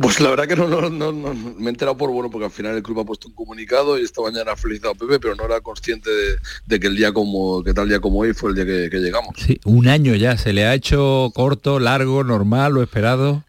[0.00, 2.50] Pues la verdad que no, no, no, no, me he enterado por bueno, porque al
[2.50, 5.34] final el club ha puesto un comunicado y esta mañana ha felicitado a Pepe, pero
[5.36, 6.36] no era consciente de,
[6.66, 8.98] de que el día como, que tal día como hoy fue el día que, que
[8.98, 9.34] llegamos.
[9.38, 13.44] Sí, un año ya, ¿se le ha hecho corto, largo, normal, lo esperado?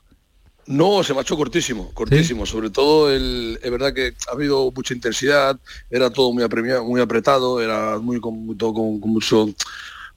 [0.67, 2.45] No, se me ha hecho cortísimo, cortísimo.
[2.45, 5.59] Sobre todo, el, es verdad que ha habido mucha intensidad,
[5.91, 9.47] era todo muy apremiado, muy apretado, era muy con, todo con, con mucho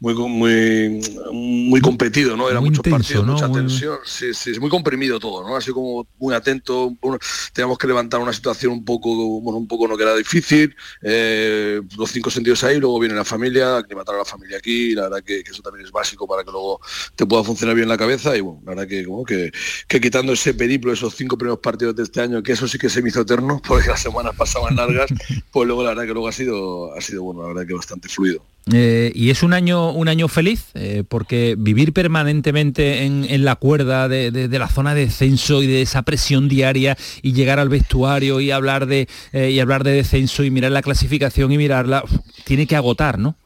[0.00, 1.00] muy muy
[1.32, 2.48] muy competido, ¿no?
[2.48, 3.32] Era Muy muchos intenso, partidos, ¿no?
[3.34, 5.56] mucha Muy- tensión, sí, sí, es muy comprimido todo, ¿no?
[5.56, 7.18] Así como muy atento, uno-
[7.52, 11.80] teníamos que levantar una situación un poco, bueno, un poco no que era difícil, eh,
[11.96, 15.22] los cinco sentidos ahí, luego viene la familia, aclimatar a la familia aquí, la verdad
[15.24, 16.80] que, que eso también es básico para que luego
[17.16, 19.50] te pueda funcionar bien la cabeza y bueno, la verdad que como que,
[19.88, 22.88] que quitando ese periplo, esos cinco primeros partidos de este año, que eso sí que
[22.88, 25.10] se me hizo eterno, porque las semanas pasaban largas,
[25.50, 28.08] pues luego la verdad que luego ha sido, ha sido bueno, la verdad que bastante
[28.08, 28.44] fluido.
[28.72, 34.08] Eh, y es un año, un año feliz, eh, porque vivir permanentemente en, la cuerda
[34.08, 38.50] de, la zona de descenso y de esa presión diaria y llegar al vestuario y
[38.50, 42.04] hablar de eh, y hablar de descenso y mirar la clasificación y mirarla,
[42.44, 43.36] tiene que agotar, ¿no?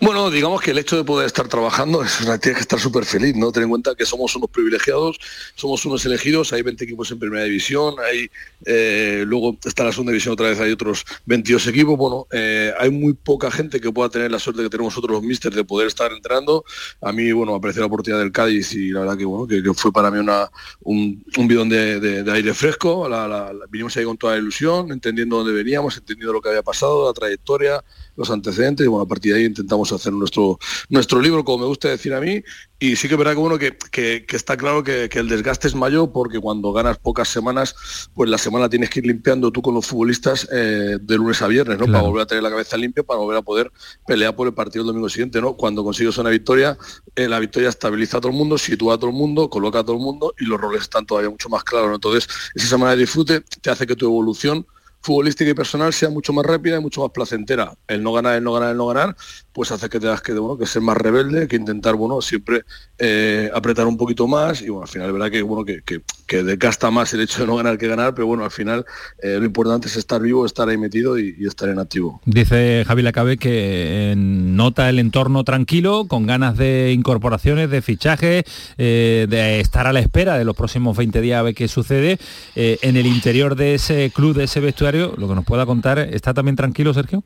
[0.00, 3.34] Bueno, digamos que el hecho de poder estar trabajando es tienes que estar súper feliz,
[3.36, 3.52] ¿no?
[3.52, 5.18] Ten en cuenta que somos unos privilegiados,
[5.54, 8.30] somos unos elegidos, hay 20 equipos en primera división, hay
[8.64, 12.90] eh, luego está la segunda división otra vez, hay otros 22 equipos, bueno, eh, hay
[12.90, 16.10] muy poca gente que pueda tener la suerte que tenemos nosotros los de poder estar
[16.12, 16.64] entrenando.
[17.00, 19.92] A mí, bueno, apareció la oportunidad del Cádiz y la verdad que bueno, que, fue
[19.92, 20.50] para mí una,
[20.82, 25.52] un, bidón de, aire fresco, la- la- vinimos ahí con toda la ilusión, entendiendo dónde
[25.52, 27.84] veníamos, entendiendo lo que había pasado, la trayectoria,
[28.16, 30.58] los antecedentes y bueno, a partir de ahí intentamos hacer nuestro,
[30.88, 32.42] nuestro libro, como me gusta decir a mí,
[32.78, 35.66] y sí que verdad que bueno, que, que- que está claro que, que el desgaste
[35.68, 37.74] es mayor porque cuando ganas pocas semanas,
[38.14, 41.46] pues la semana tienes que ir limpiando tú con los futbolistas eh, de lunes a
[41.46, 41.84] viernes, ¿no?
[41.86, 41.92] Claro.
[42.00, 43.70] Para volver a tener la cabeza limpia, para volver a poder
[44.06, 45.54] pelear por el partido el domingo siguiente, ¿no?
[45.54, 46.76] Cuando consigues una victoria,
[47.14, 49.84] eh, la victoria estabiliza a todo el mundo, sitúa a todo el mundo, coloca a
[49.84, 51.94] todo el mundo y los roles están todavía mucho más claros, ¿no?
[51.94, 54.66] Entonces, esa semana de disfrute te hace que tu evolución
[55.06, 57.72] futbolística y personal sea mucho más rápida y mucho más placentera.
[57.86, 59.16] El no ganar, el no ganar, el no ganar,
[59.52, 62.64] pues hace que tengas que, bueno, que ser más rebelde, que intentar, bueno, siempre
[62.98, 66.90] eh, apretar un poquito más y bueno, al final, verdad que, bueno, que, que desgasta
[66.90, 68.84] más el hecho de no ganar que ganar, pero bueno, al final
[69.22, 72.20] eh, lo importante es estar vivo, estar ahí metido y, estar en activo.
[72.24, 78.44] Dice Javi Lacabe que eh, nota el entorno tranquilo, con ganas de incorporaciones, de fichajes,
[78.78, 82.18] eh, de estar a la espera de los próximos 20 días a ver qué sucede.
[82.56, 86.34] En el interior de ese club, de ese vestuario, lo que nos pueda contar, ¿está
[86.34, 87.22] también tranquilo, Sergio?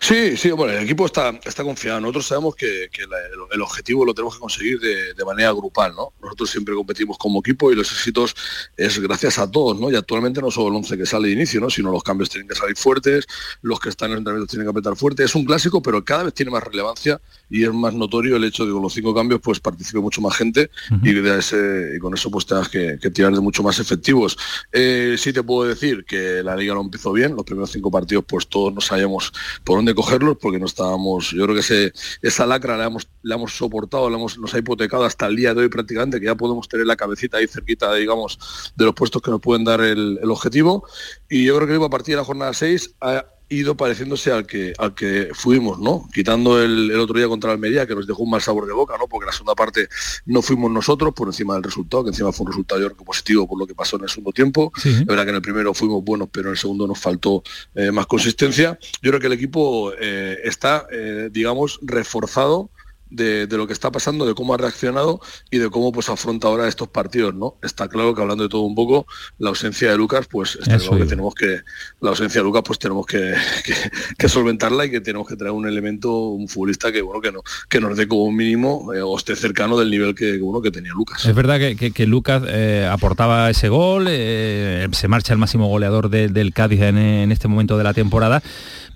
[0.00, 2.00] Sí, sí, bueno, el equipo está, está confiado.
[2.00, 5.50] Nosotros sabemos que, que la- el, el objetivo lo tenemos que conseguir de, de manera
[5.52, 6.12] grupal, ¿no?
[6.22, 8.34] Nosotros siempre competimos como equipo y los éxitos
[8.76, 9.90] es gracias a todos, ¿no?
[9.90, 11.70] Y actualmente no solo el 11 que sale de inicio, ¿no?
[11.70, 13.26] Sino los cambios tienen que salir fuertes,
[13.62, 15.24] los que están en el entrenamiento tienen que apretar fuerte.
[15.24, 18.64] Es un clásico, pero cada vez tiene más relevancia y es más notorio el hecho
[18.64, 20.70] de que con los cinco cambios pues participe mucho más gente
[21.02, 24.36] y, de ese- y con eso pues tengas que, que tirar de mucho más efectivos.
[24.72, 28.24] Eh, sí te puedo decir que la liga no empezó bien, los primeros cinco partidos
[28.26, 29.32] pues todos no sabíamos
[29.64, 31.92] por dónde cogerlos porque no estábamos, yo creo que
[32.22, 35.54] esa lacra la hemos, la hemos soportado, la hemos, nos ha hipotecado hasta el día
[35.54, 38.38] de hoy prácticamente, que ya podemos tener la cabecita ahí cerquita, digamos,
[38.76, 40.86] de los puestos que nos pueden dar el, objetivo.
[41.28, 44.72] Y yo creo que a partir de la jornada 6 ha ido pareciéndose al que
[44.78, 46.08] al que fuimos, ¿no?
[46.12, 48.96] Quitando el, el otro día contra Almería, que nos dejó un mal sabor de boca,
[48.98, 49.06] ¿no?
[49.06, 49.88] Porque la segunda parte
[50.26, 53.46] no fuimos nosotros por encima del resultado, que encima fue un resultado yo creo positivo
[53.46, 54.72] por lo que pasó en el segundo tiempo.
[54.76, 57.42] Es verdad que en el primero fuimos buenos, pero en el segundo nos faltó
[57.74, 58.78] eh, más consistencia.
[59.02, 62.70] Yo creo que el equipo eh, está, eh, digamos, reforzado
[63.10, 66.68] de, lo que está pasando, de cómo ha reaccionado y de cómo pues afronta ahora
[66.68, 67.56] estos partidos, ¿no?
[67.62, 69.06] Está claro que hablando de todo un poco,
[69.38, 71.60] la ausencia de Lucas, pues está claro que tenemos que,
[72.00, 73.34] la ausencia de Lucas, pues tenemos que,
[74.18, 77.42] que, solventarla y que tenemos que traer un elemento, un futbolista que bueno que no,
[77.68, 80.92] que nos dé como mínimo eh, o esté cercano del nivel que uno que tenía
[80.92, 81.24] Lucas.
[81.24, 86.52] Es verdad que, Lucas eh, aportaba ese gol, eh, se marcha el máximo goleador del
[86.52, 88.42] Cádiz en, en este momento de la temporada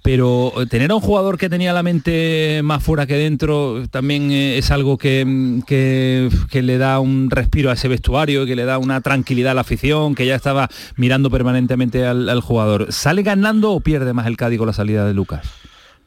[0.02, 4.30] pero eh, tener a un jugador que tenía la mente más fuera que dentro también
[4.30, 8.78] eh, es algo que, que, le da un respiro a ese vestuario, que le da
[8.78, 12.92] una tranquilidad a la afición, que ya estaba mirando permanentemente al, al jugador.
[12.92, 15.46] ¿Sale ganando o pierde más el Cádiz con la salida de Lucas?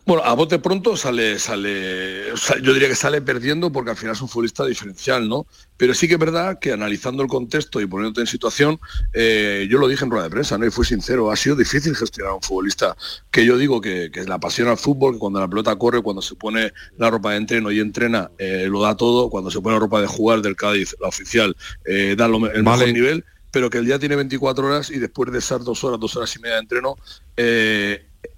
[0.06, 4.22] Bueno, a bote pronto sale, sale, yo diría que sale perdiendo porque al final es
[4.22, 5.48] un futbolista diferencial, ¿no?
[5.78, 8.82] Pero sí que es verdad que analizando el contexto y poniéndote en situación,
[9.14, 10.66] eh, yo lo dije en rueda de prensa, ¿no?
[10.66, 12.98] Y fui sincero, ha sido difícil gestionar a un futbolista
[13.32, 16.22] que yo digo que, que la apasiona al fútbol, que cuando la pelota corre, cuando
[16.22, 19.76] se pone la ropa de entreno y entrena, eh, lo da todo, cuando se pone
[19.76, 23.70] la ropa de jugar del Cádiz, la oficial, eh, da lo, el mejor nivel, pero
[23.70, 26.40] que el día tiene 24 horas y después de estar dos horas, dos horas y
[26.40, 26.98] media de entreno,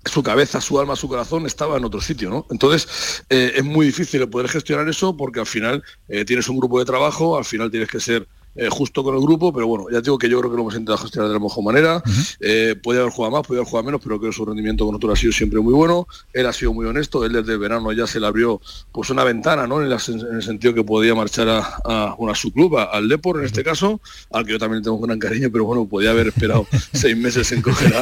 [0.05, 2.45] su cabeza, su alma, su corazón estaba en otro sitio, ¿no?
[2.49, 6.79] Entonces eh, es muy difícil poder gestionar eso porque al final eh, tienes un grupo
[6.79, 9.99] de trabajo, al final tienes que ser eh, justo con el grupo, pero bueno, ya
[10.01, 12.01] digo que yo creo que lo hemos intentado gestionar de la mejor manera.
[12.39, 14.93] Eh, puede haber jugado más, puede haber jugado menos, pero creo que su rendimiento con
[14.93, 16.07] nosotros ha sido siempre muy bueno.
[16.31, 19.23] Él ha sido muy honesto, él desde el verano ya se le abrió pues una
[19.23, 19.83] ventana, ¿no?
[19.83, 23.99] En, el sentido que podía marchar a, una su club, al Depor en este caso,
[24.31, 27.51] al que yo también tengo un gran cariño, pero bueno, podía haber esperado seis meses
[27.51, 27.93] en coger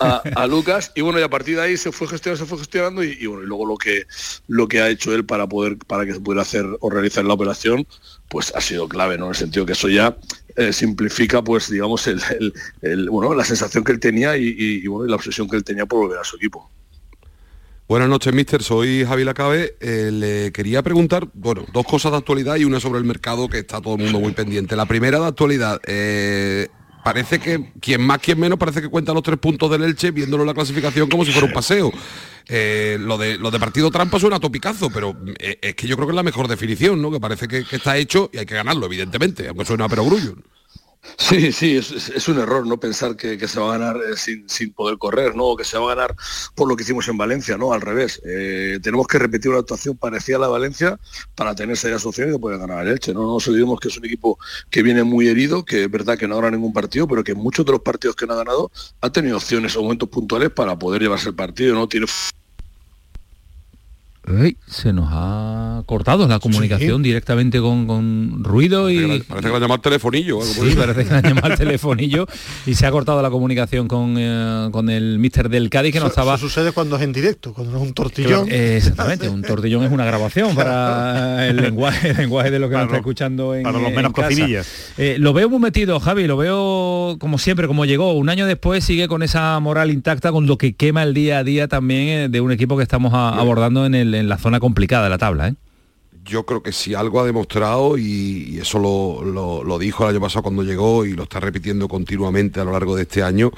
[0.00, 0.92] a, Lucas.
[0.94, 3.44] Y bueno, y a partir de ahí se fue gestionando, se fue gestionando y, bueno,
[3.44, 4.04] y luego lo que
[4.48, 7.34] lo que ha hecho él para poder, para que se pudiera hacer o realizar la
[7.34, 7.86] operación,
[8.32, 9.26] pues ha sido clave, ¿no?
[9.26, 10.16] En el sentido que eso ya
[10.56, 15.46] eh, simplifica, pues, digamos, el, bueno, la sensación que él tenía y, bueno, la obsesión
[15.50, 16.70] que él tenía por volver a su equipo.
[17.86, 18.62] Buenas noches, mister.
[18.62, 19.76] Soy Javi Lacabe.
[19.80, 23.58] Eh, le quería preguntar, bueno, dos cosas de actualidad y una sobre el mercado que
[23.58, 24.76] está todo el mundo muy pendiente.
[24.76, 26.68] La primera de actualidad, eh,
[27.02, 30.42] parece que quien más, quien menos, parece que cuenta los tres puntos del Elche viéndolo
[30.42, 31.92] en la clasificación como si fuera un paseo.
[32.48, 36.12] Eh, lo, de, de partido trampa suena topicazo, pero eh, es que yo creo que
[36.12, 37.10] es la mejor definición, ¿no?
[37.10, 40.34] Que parece que, está hecho y hay que ganarlo, evidentemente, aunque suena a perogrullo.
[41.18, 44.98] Sí, sí, es, un error no pensar que, se va a ganar eh, sin, poder
[44.98, 45.56] correr, ¿no?
[45.56, 46.14] Que se va a ganar
[46.54, 47.72] por lo que hicimos en Valencia, ¿no?
[47.72, 48.20] Al revés.
[48.82, 50.98] tenemos que repetir una actuación parecida a la Valencia
[51.34, 53.12] para tener serias opciones de poder ganar el Elche.
[53.12, 53.22] ¿no?
[53.22, 54.38] no nos olvidemos que es un equipo
[54.70, 57.34] que viene muy herido, que es verdad que no ha ganado ningún partido, pero que
[57.34, 60.78] muchos de los partidos que no ha ganado ha tenido opciones o momentos puntuales para
[60.78, 61.88] poder llevarse el partido, ¿no?
[61.88, 62.06] Tiene
[64.66, 69.20] se nos ha cortado la comunicación directamente con, ruido y...
[69.22, 70.40] Parece que, la llama telefonillo.
[70.42, 72.26] Sí, parece que la llama telefonillo
[72.64, 76.06] y se ha cortado la comunicación con, eh, con el mister del Cádiz que no
[76.06, 76.36] estaba...
[76.36, 78.48] Eso sucede cuando es en directo, cuando no es un tortillón.
[78.50, 82.84] exactamente, un tortillón es una grabación para el lenguaje, el lenguaje de lo que nos
[82.84, 84.92] está escuchando en Para los menos cocinillas.
[84.98, 88.12] Eh, lo veo muy metido, Javi, lo veo como siempre, como llegó.
[88.12, 91.44] Un año después sigue con esa moral intacta, con lo que quema el día a
[91.44, 95.04] día también eh, de un equipo que estamos abordando en el en la zona complicada
[95.04, 95.54] de la tabla, ¿eh?
[96.24, 100.62] yo creo que si algo ha demostrado, y, eso lo, dijo el año pasado cuando
[100.62, 103.50] llegó y lo está repitiendo continuamente a lo largo de este año,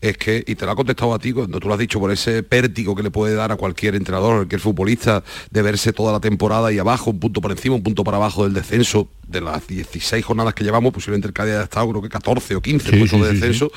[0.00, 2.12] es que, y te lo ha contestado a ti cuando tú lo has dicho, por
[2.12, 6.20] ese pértigo que le puede dar a cualquier entrenador, cualquier futbolista, de verse toda la
[6.20, 9.66] temporada y abajo, un punto por encima, un punto para abajo del descenso, de las
[9.66, 13.20] 16 jornadas que llevamos, posiblemente el Cádiz ha estado creo que 14 o 15 puntos
[13.20, 13.72] de descenso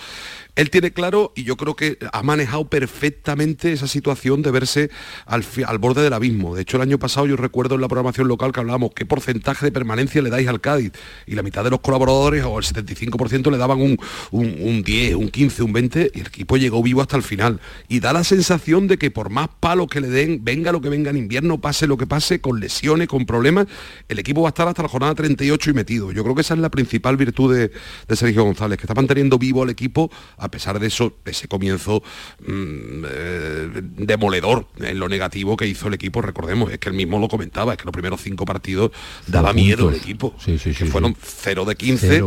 [0.56, 4.89] él tiene claro y yo creo que ha manejado perfectamente esa situación de verse
[5.26, 5.43] al,
[5.80, 6.56] borde del abismo.
[6.56, 9.66] De hecho, el año pasado yo recuerdo en la programación local que hablábamos qué porcentaje
[9.66, 10.93] de permanencia le dais al Cádiz
[11.26, 13.99] y la mitad de los colaboradores o el 75% le daban un,
[14.32, 17.60] un, 10, un 15, un 20 y el equipo llegó vivo hasta el final.
[17.88, 20.89] Y da la sensación de que por más palos que le den, venga lo que
[20.89, 23.68] venga en invierno, pase lo que pase, con lesiones, con problemas,
[24.08, 26.12] el equipo va a estar hasta la jornada 38 y metido.
[26.12, 27.72] Yo creo que esa es la principal virtud de,
[28.16, 30.10] Sergio González, que está manteniendo vivo al equipo
[30.50, 32.04] pesar de eso, ese comienzo
[32.39, 37.20] mm, eh, demoledor en lo negativo que hizo el equipo, recordemos, es que él mismo
[37.20, 38.91] lo comentaba, es que los primeros cinco partidos
[39.28, 42.24] daba miedo el equipo, que fueron 0 de 15,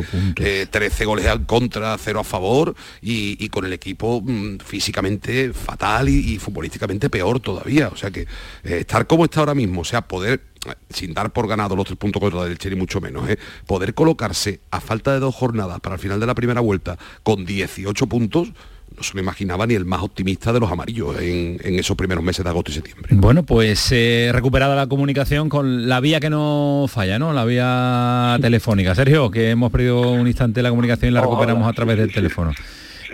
[0.70, 6.08] 13 eh, goles al contra, 0 a favor y, con el equipo mm, físicamente fatal
[6.08, 7.88] y, futbolísticamente peor todavía.
[7.88, 10.42] O sea que eh, estar como está ahora mismo, o sea, poder
[10.90, 13.38] sin dar por ganado los tres puntos contra del Chile, mucho menos, ¿eh?
[13.66, 17.44] poder colocarse a falta de dos jornadas para el final de la primera vuelta con
[17.44, 18.52] 18 puntos,
[18.96, 22.44] no se lo imaginaba ni el más optimista de los amarillos en, esos primeros meses
[22.44, 23.14] de agosto y septiembre.
[23.14, 27.32] Bueno, pues eh, recuperada la comunicación con la vía que no falla, ¿no?
[27.32, 28.94] La vía telefónica.
[28.94, 32.52] Sergio, que hemos perdido un instante la comunicación y la recuperamos a través del teléfono.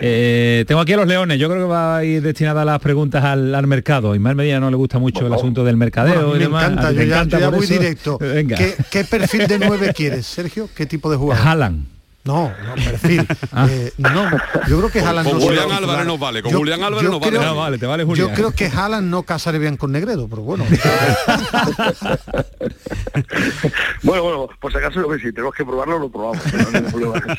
[0.01, 3.23] Eh, tengo aquí a los leones, yo creo que va a ir destinada las preguntas
[3.23, 4.11] al, al mercado.
[4.11, 6.63] A Ismael Medina no le gusta mucho el asunto del mercadeo Bueno, y me demás.
[6.65, 7.73] encanta, yo te ya, encanta yo ya voy eso.
[7.73, 8.17] directo.
[8.19, 8.57] Venga.
[8.57, 10.69] ¿Qué, qué perfil de nueve quieres, Sergio?
[10.75, 11.47] ¿Qué tipo de jugador?
[11.47, 11.85] Haaland.
[12.25, 13.25] No, no, perfil.
[13.51, 13.67] Ah.
[13.69, 14.29] Eh, no,
[14.67, 17.11] yo creo que Haaland con no Julián Álvarez nos vale, con Yo- Julián Álvarez yo
[17.11, 17.39] nos vale.
[17.39, 18.33] No, vale, te vale Yo Julián.
[18.33, 20.65] creo que Haaland no casaré bien con Negredo, pero bueno.
[24.03, 26.41] Bueno, bueno, por si acaso, si tenemos que probarlo, lo probamos.
[26.51, 27.37] pero no hay problema.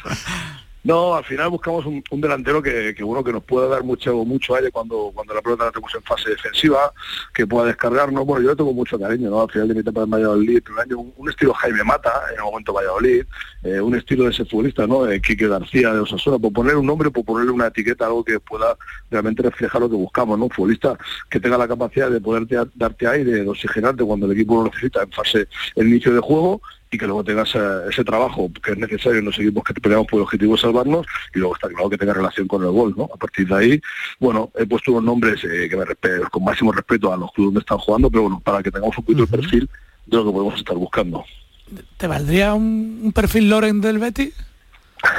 [0.86, 4.70] No, al final buscamos un, delantero que, bueno que nos pueda dar mucho mucho aire
[4.70, 6.92] cuando cuando la pelota la tenemos en fase defensiva,
[7.34, 8.24] que pueda descargarnos.
[8.24, 9.42] Bueno, yo le tengo mucho cariño, ¿no?
[9.42, 12.44] Al final de mi etapa en Valladolid, un año, un, estilo Jaime Mata, en el
[12.44, 13.24] momento Valladolid,
[13.64, 15.10] eh, un estilo de ese futbolista, ¿no?
[15.10, 18.38] Eh, Quique García de Osasuna, por poner un nombre, por ponerle una etiqueta, algo que
[18.38, 18.76] pueda
[19.10, 20.44] realmente reflejar lo que buscamos, ¿no?
[20.44, 20.96] Un futbolista
[21.28, 25.02] que tenga la capacidad de poderte darte aire, de oxigenarte cuando el equipo lo necesita
[25.02, 26.60] en fase el inicio de juego
[26.96, 30.06] y que luego tengas ese, ese trabajo que es necesario en los equipos que peleamos
[30.06, 32.94] por el objetivo de salvarnos y luego está claro que tenga relación con el gol,
[32.96, 33.04] ¿no?
[33.12, 33.80] A partir de ahí,
[34.18, 37.48] bueno, he puesto unos nombres eh, que me respeto, con máximo respeto a los clubes
[37.48, 39.70] donde están jugando, pero bueno, para que tengamos un poquito el perfil
[40.06, 41.24] de lo que podemos estar buscando.
[41.96, 44.34] ¿Te valdría un, un perfil Loren del Betis?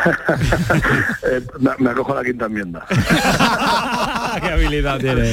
[1.30, 2.86] Eh, me, me acojo a la quinta enmienda.
[4.42, 5.32] Qué habilidad tiene.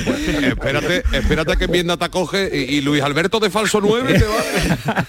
[0.49, 4.25] espérate, espérate a que enmienda te acoge y, y Luis Alberto de falso 9 te
[4.25, 5.05] va.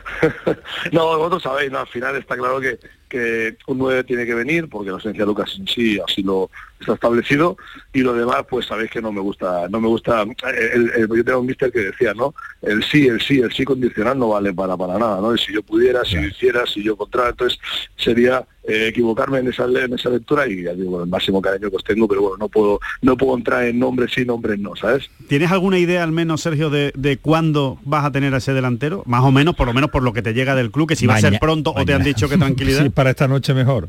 [0.92, 1.78] No, vosotros sabéis, ¿no?
[1.80, 5.26] al final está claro que, que un 9 tiene que venir, porque la ausencia de
[5.26, 6.50] Lucas en sí así lo
[6.80, 7.56] está establecido,
[7.92, 11.08] y lo demás, pues sabéis que no me gusta, no me gusta, eh, el, el-
[11.08, 12.34] yo tengo un mister que decía, ¿no?
[12.62, 15.34] El sí, el sí, el sí condicional no vale para, para nada, ¿no?
[15.34, 17.58] Y si yo pudiera, si yo hiciera, si yo contrario, entonces
[17.96, 21.76] sería eh, equivocarme en esa, en esa lectura y ya digo, el máximo cariño que
[21.76, 25.10] os tengo, pero bueno, no puedo, no puedo entrar en nombres sí, nombres no, ¿sabes?
[25.28, 29.02] ¿Tienes alguna idea al menos, Sergio, de, de cuándo vas a tener a ese delantero?
[29.06, 31.06] Más o menos, por lo menos por lo que te llega del club, que si
[31.06, 32.82] va a ser Maña- pronto o te han dicho que tranquilidad.
[32.82, 33.88] Sí, para esta noche mejor.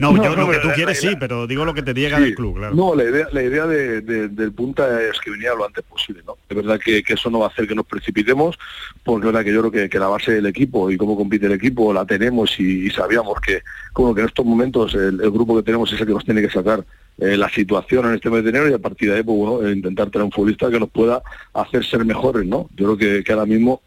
[0.00, 2.16] No, No, yo no, lo que tú quieres sí, pero digo lo que te llega
[2.18, 2.24] Sí.
[2.24, 2.74] del club, claro.
[2.74, 6.22] No, la idea, la idea de, de- del punta es que viniera lo antes posible,
[6.26, 6.36] ¿no?
[6.48, 8.58] Es verdad que, que eso no va a hacer que nos precipitemos,
[9.04, 11.46] porque es verdad que yo creo que, que la base del equipo y cómo compite
[11.46, 15.30] el equipo la tenemos y, y sabíamos que como que en estos momentos el, el
[15.30, 16.84] grupo que tenemos es el que nos tiene que sacar
[17.18, 19.68] eh, la situación en este mes de enero y a partir de ahí, pues bueno,
[19.68, 21.22] eh, intentar tener un futbolista que nos pueda
[21.52, 22.70] hacer ser mejores, ¿no?
[22.76, 23.82] Yo creo que, que ahora mismo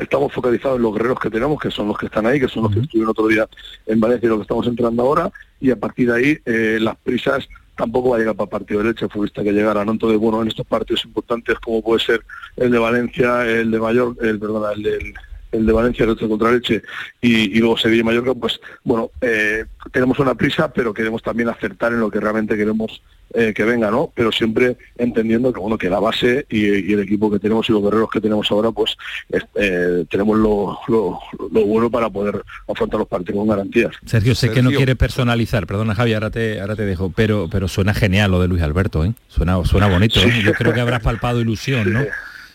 [0.00, 2.64] estamos focalizados en los guerreros que tenemos, que son los que están ahí, que son
[2.64, 3.48] los que estuvieron otro día
[3.86, 5.30] en Valencia y los que estamos entrando ahora,
[5.60, 8.88] y a partir de ahí eh, las prisas tampoco va a llegar para partido de
[8.88, 9.92] leche el futbolista que llegara, ¿no?
[9.92, 12.22] Entonces, bueno, en estos partidos importantes como puede ser
[12.56, 15.14] el de Valencia, el de Mayor, el perdona, el del
[15.52, 16.82] el de Valencia, el otro contra Leche
[17.20, 21.48] y, y luego Sevilla y Mallorca, pues bueno, eh, tenemos una prisa, pero queremos también
[21.48, 24.10] acertar en lo que realmente queremos eh, que venga, ¿no?
[24.14, 27.72] Pero siempre entendiendo que bueno, que la base y, y el equipo que tenemos y
[27.72, 28.96] los guerreros que tenemos ahora, pues
[29.28, 31.18] es- eh, tenemos lo, lo-
[31.52, 33.92] lo bueno para poder afrontar los partidos con garantías.
[34.04, 37.68] Sergio, sé que no quieres personalizar, perdona Javi, ahora te, ahora te dejo, pero, pero
[37.68, 39.12] suena genial lo de Luis Alberto, ¿eh?
[39.28, 40.42] Suena, suena bonito, ¿eh?
[40.44, 42.00] Yo creo que habrás palpado ilusión, ¿no?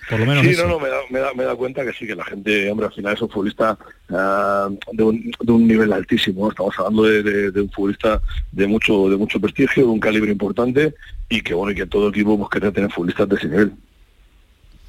[0.10, 0.64] Por lo menos Sí, eso.
[0.64, 2.88] no, no, me da, me, da, me da cuenta que sí, que la gente, hombre,
[2.88, 3.78] al final es un futbolista
[4.10, 8.68] ah, de, un, de un nivel altísimo, estamos hablando de, de- de un futbolista de
[8.68, 10.94] mucho de mucho prestigio, de un calibre importante
[11.30, 13.72] y que bueno, y que todo equipo pues, tener futbolistas de ese nivel.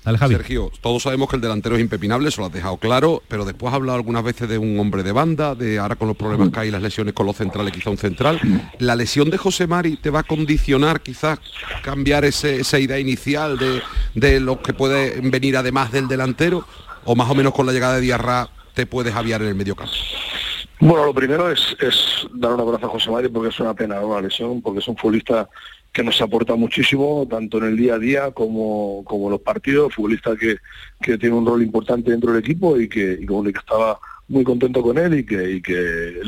[0.06, 0.34] Dale, Javi.
[0.36, 3.70] Sergio, todos sabemos que el delantero es impepinable, eso lo has dejado claro, pero después
[3.70, 6.60] has hablado algunas veces de un hombre de banda, de ahora con los problemas que
[6.60, 8.40] hay, las lesiones con los centrales, quizá un central.
[8.78, 11.40] ¿La lesión de José Mari te va a condicionar quizás
[11.82, 13.82] cambiar ese- esa idea inicial de,
[14.14, 16.64] de lo que puede venir además del delantero?
[17.04, 19.74] ¿O más o menos con la llegada de Diarra te puedes aviar en el medio
[19.74, 19.92] campo?
[20.78, 23.96] Bueno, lo primero es, es dar un abrazo a José María porque es una pena,
[24.00, 24.08] ¿no?
[24.08, 25.48] una lesión, porque es un futbolista
[25.96, 29.94] que nos aporta muchísimo, tanto en el día a día como, como en los partidos,
[29.94, 30.58] futbolista que,
[31.00, 34.82] que tiene un rol importante dentro del equipo y que, y que estaba muy contento
[34.82, 36.20] con él y que, y que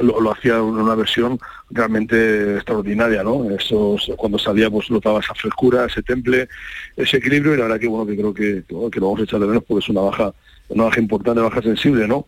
[0.00, 1.38] lo, hacía en una versión
[1.70, 3.48] realmente extraordinaria, ¿no?
[3.48, 6.48] Eso, cuando salía pues notaba esa frescura, ese temple,
[6.96, 9.38] ese equilibrio y la verdad que bueno que creo que, que, lo vamos a echar
[9.38, 10.34] de menos porque es una baja,
[10.68, 12.26] una baja importante, baja sensible, ¿no?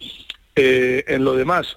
[0.55, 1.77] Eh, en lo demás,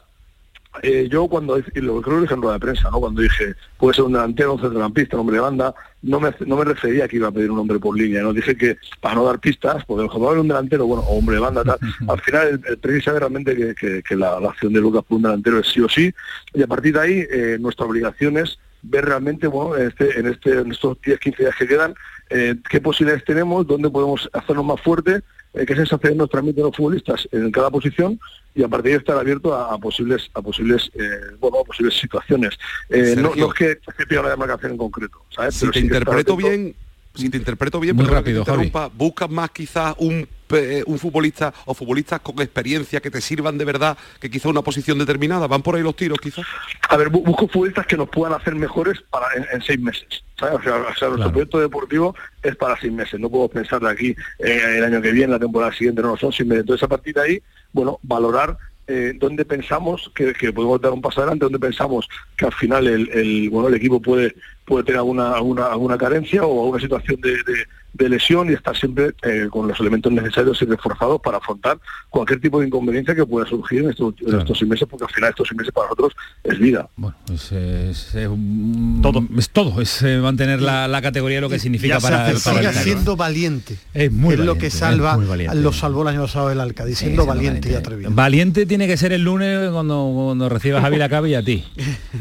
[0.84, 3.00] eh, yo cuando y lo creo que dije en rueda de prensa, ¿no?
[3.00, 6.56] Cuando dije puede ser un delantero, un centrocampista, un hombre de banda, no me, no
[6.58, 9.16] me refería a que iba a pedir un hombre por línea, no dije que para
[9.16, 12.22] no dar pistas, porque como haber un delantero, bueno, o hombre de banda, tal, al
[12.22, 15.18] final el, el premio sabe realmente que, que- que la, la acción de Lucas por
[15.18, 16.14] un delantero es sí o sí,
[16.54, 20.28] y a partir de ahí eh, nuestra obligación es ver realmente, bueno, en, este, en,
[20.28, 21.94] este, en estos 10, 15 días que quedan,
[22.30, 25.24] eh, qué posibilidades tenemos, dónde podemos hacernos más fuertes,
[25.58, 28.20] eh, qué sensaciones nos transmiten los futbolistas en cada posición
[28.56, 31.64] y a partir de ahí estar abierto a, a posibles a posibles eh, bueno a
[31.64, 32.58] posibles situaciones
[32.90, 33.46] Eh, no, Sergio.
[33.48, 35.56] no es que se pida una demarcación en concreto ¿sabes?
[35.56, 36.76] Si Pero te sí que interpreto bien,
[37.16, 38.66] si te interpreto bien, Muy que te rápido, Javi.
[38.68, 43.58] interrumpa, buscas más quizás un eh, un futbolista o futbolistas con experiencia que te sirvan
[43.58, 45.48] de verdad, que quizá una posición determinada?
[45.48, 46.46] ¿Van por ahí los tiros quizás?
[46.90, 50.08] A ver, bu- busco futbolistas que nos puedan hacer mejores para en, en seis meses.
[50.40, 50.60] ¿sabes?
[50.60, 53.20] O sea, o sea, nuestro proyecto deportivo es para seis meses.
[53.20, 56.32] No puedo pensar de aquí eh, el año que viene, la temporada siguiente, no, son
[56.32, 56.62] seis meses.
[56.62, 57.42] Entonces, a partir de ahí,
[57.74, 58.56] bueno, valorar
[58.90, 62.88] eh, dónde pensamos que, que podemos dar un paso adelante, dónde pensamos que al final
[62.88, 64.34] el, el, bueno el equipo puede
[64.64, 67.68] puede tener alguna alguna, alguna carencia o alguna situación de, de-
[67.98, 71.78] de lesión y estar siempre eh, con los elementos necesarios y reforzados para afrontar
[72.10, 75.12] cualquier tipo de inconveniencia que pueda surgir en estos, en estos seis meses, porque al
[75.12, 76.88] final estos seis meses para nosotros es vida.
[77.34, 79.02] Es, es- es un-
[79.38, 82.76] es todo, es eh, mantener la, la categoría lo que significa para, hace- para el
[82.84, 83.78] siendo valiente.
[83.94, 85.18] Es muy es lo que salva,
[85.56, 88.12] lo salvó el año pasado el Alca, diciendo siendo valiente, y atrevido.
[88.12, 91.64] Valiente tiene que ser el lunes cuando, cuando recibas a Vilacabe y a ti.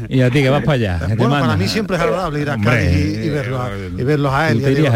[0.09, 0.99] Y a ti que vas para allá.
[1.17, 4.33] Bueno, para mí siempre es agradable ir a Cádiz y, y verlos a, y verlos
[4.33, 4.57] a él.
[4.61, 4.91] tú y te a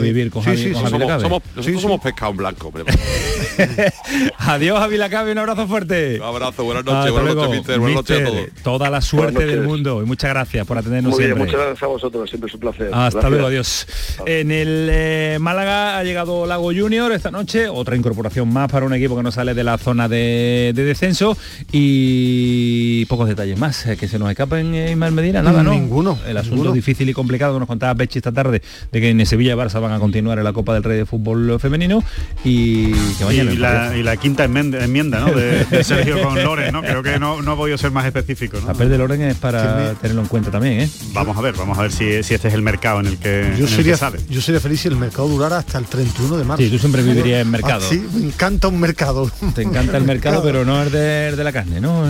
[0.30, 1.22] con Sí, Javi, sí, con Javi somos- Lacabe.
[1.22, 2.84] Somos, nosotros somos pescado en blanco, hombre.
[4.38, 6.16] Adiós a Vilacabe, un abrazo fuerte.
[6.20, 8.46] Un abrazo, buenas noches, Hasta buenas luego, noches, mister, buenas noches a todos.
[8.62, 11.44] Toda la suerte Buenas del mundo y muchas gracias por atendernos Muy bien, siempre.
[11.46, 12.86] muchas gracias a vosotros, siempre es un placer.
[12.88, 13.30] Hasta Gracias.
[13.30, 13.86] luego, adiós.
[14.26, 18.94] En el eh, Málaga ha llegado Lago Junior esta noche, otra incorporación más para un
[18.94, 21.36] equipo que no sale de la zona de, de descenso
[21.70, 25.72] y pocos detalles más eh, que se nos escapen eh, Ismael Medina, nada, ¿no?
[25.72, 26.72] Ninguno, El asunto ninguno.
[26.72, 29.80] difícil y complicado que nos contaba Pechi esta tarde de que en Sevilla y Barça
[29.80, 32.02] van a continuar en la Copa del Rey de Fútbol Femenino
[32.44, 35.32] y que mañana y, la, y la quinta enmienda, enmienda, ¿no?
[35.32, 36.82] de, de Sergio con Loren, ¿no?
[36.82, 38.66] Creo que no, no ha podido ser más específico, ¿no?
[38.66, 40.90] papel de Loren es para tenerlo en cuenta también, ¿eh?
[41.12, 43.42] Vamos a ver, vamos a ver si, si este es el mercado en el que,
[43.46, 44.18] en Yo el que sería, sale.
[44.28, 46.62] yo sería feliz si el mercado durara hasta el 31 de marzo.
[46.62, 47.84] Sí, tú siempre vivirías en mercado.
[47.84, 49.30] Ah, sí, me encanta un mercado.
[49.54, 52.02] Te encanta el mercado, pero no es de, el de la carne, ¿no?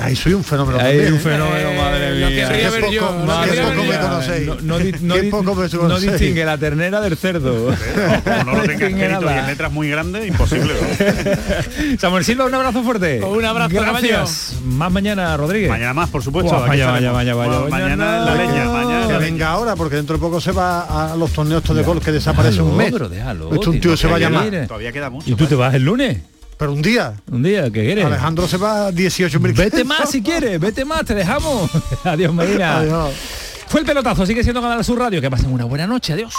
[0.00, 0.78] Ahí soy un fenómeno.
[0.78, 1.22] Hay también, un ¿eh?
[1.22, 2.70] fenómeno, madre mía.
[2.70, 3.12] lo poco- yo.
[3.82, 4.62] me conocéis.
[4.62, 7.39] No, distingue la ternera del cerdo.
[7.42, 10.74] Como no lo tengas escrito y en letras muy grandes, imposible.
[11.98, 13.22] Samuel Silva, un abrazo fuerte.
[13.22, 14.56] Un abrazo, Gracias.
[14.64, 15.70] Más mañana, Rodríguez.
[15.70, 16.54] Mañana más, por supuesto.
[16.56, 18.34] Aquí vaya, vaya, vaya, Bueno, mañana la mañana.
[18.34, 19.30] leña, mañana Que la leña.
[19.30, 22.62] venga ahora, porque dentro de poco se va a los torneos de golf que desaparece
[22.62, 22.86] un mes.
[22.92, 24.50] Déjalo, déjalo, Esto un tío, se va a llamar.
[24.66, 25.30] Todavía queda mucho.
[25.30, 26.18] ¿Y tú te vas el lunes?
[26.58, 27.14] Pero un día.
[27.30, 28.04] Un día, ¿qué quieres?
[28.04, 31.70] Alejandro se va a 18 mil Vete más si quieres, vete más, te dejamos.
[32.04, 32.78] Adiós, Medina.
[32.78, 33.14] Adiós.
[33.66, 35.20] Fue el pelotazo, sigue siendo Canal Sur Radio.
[35.22, 36.34] Que pasen una buena noche, adiós.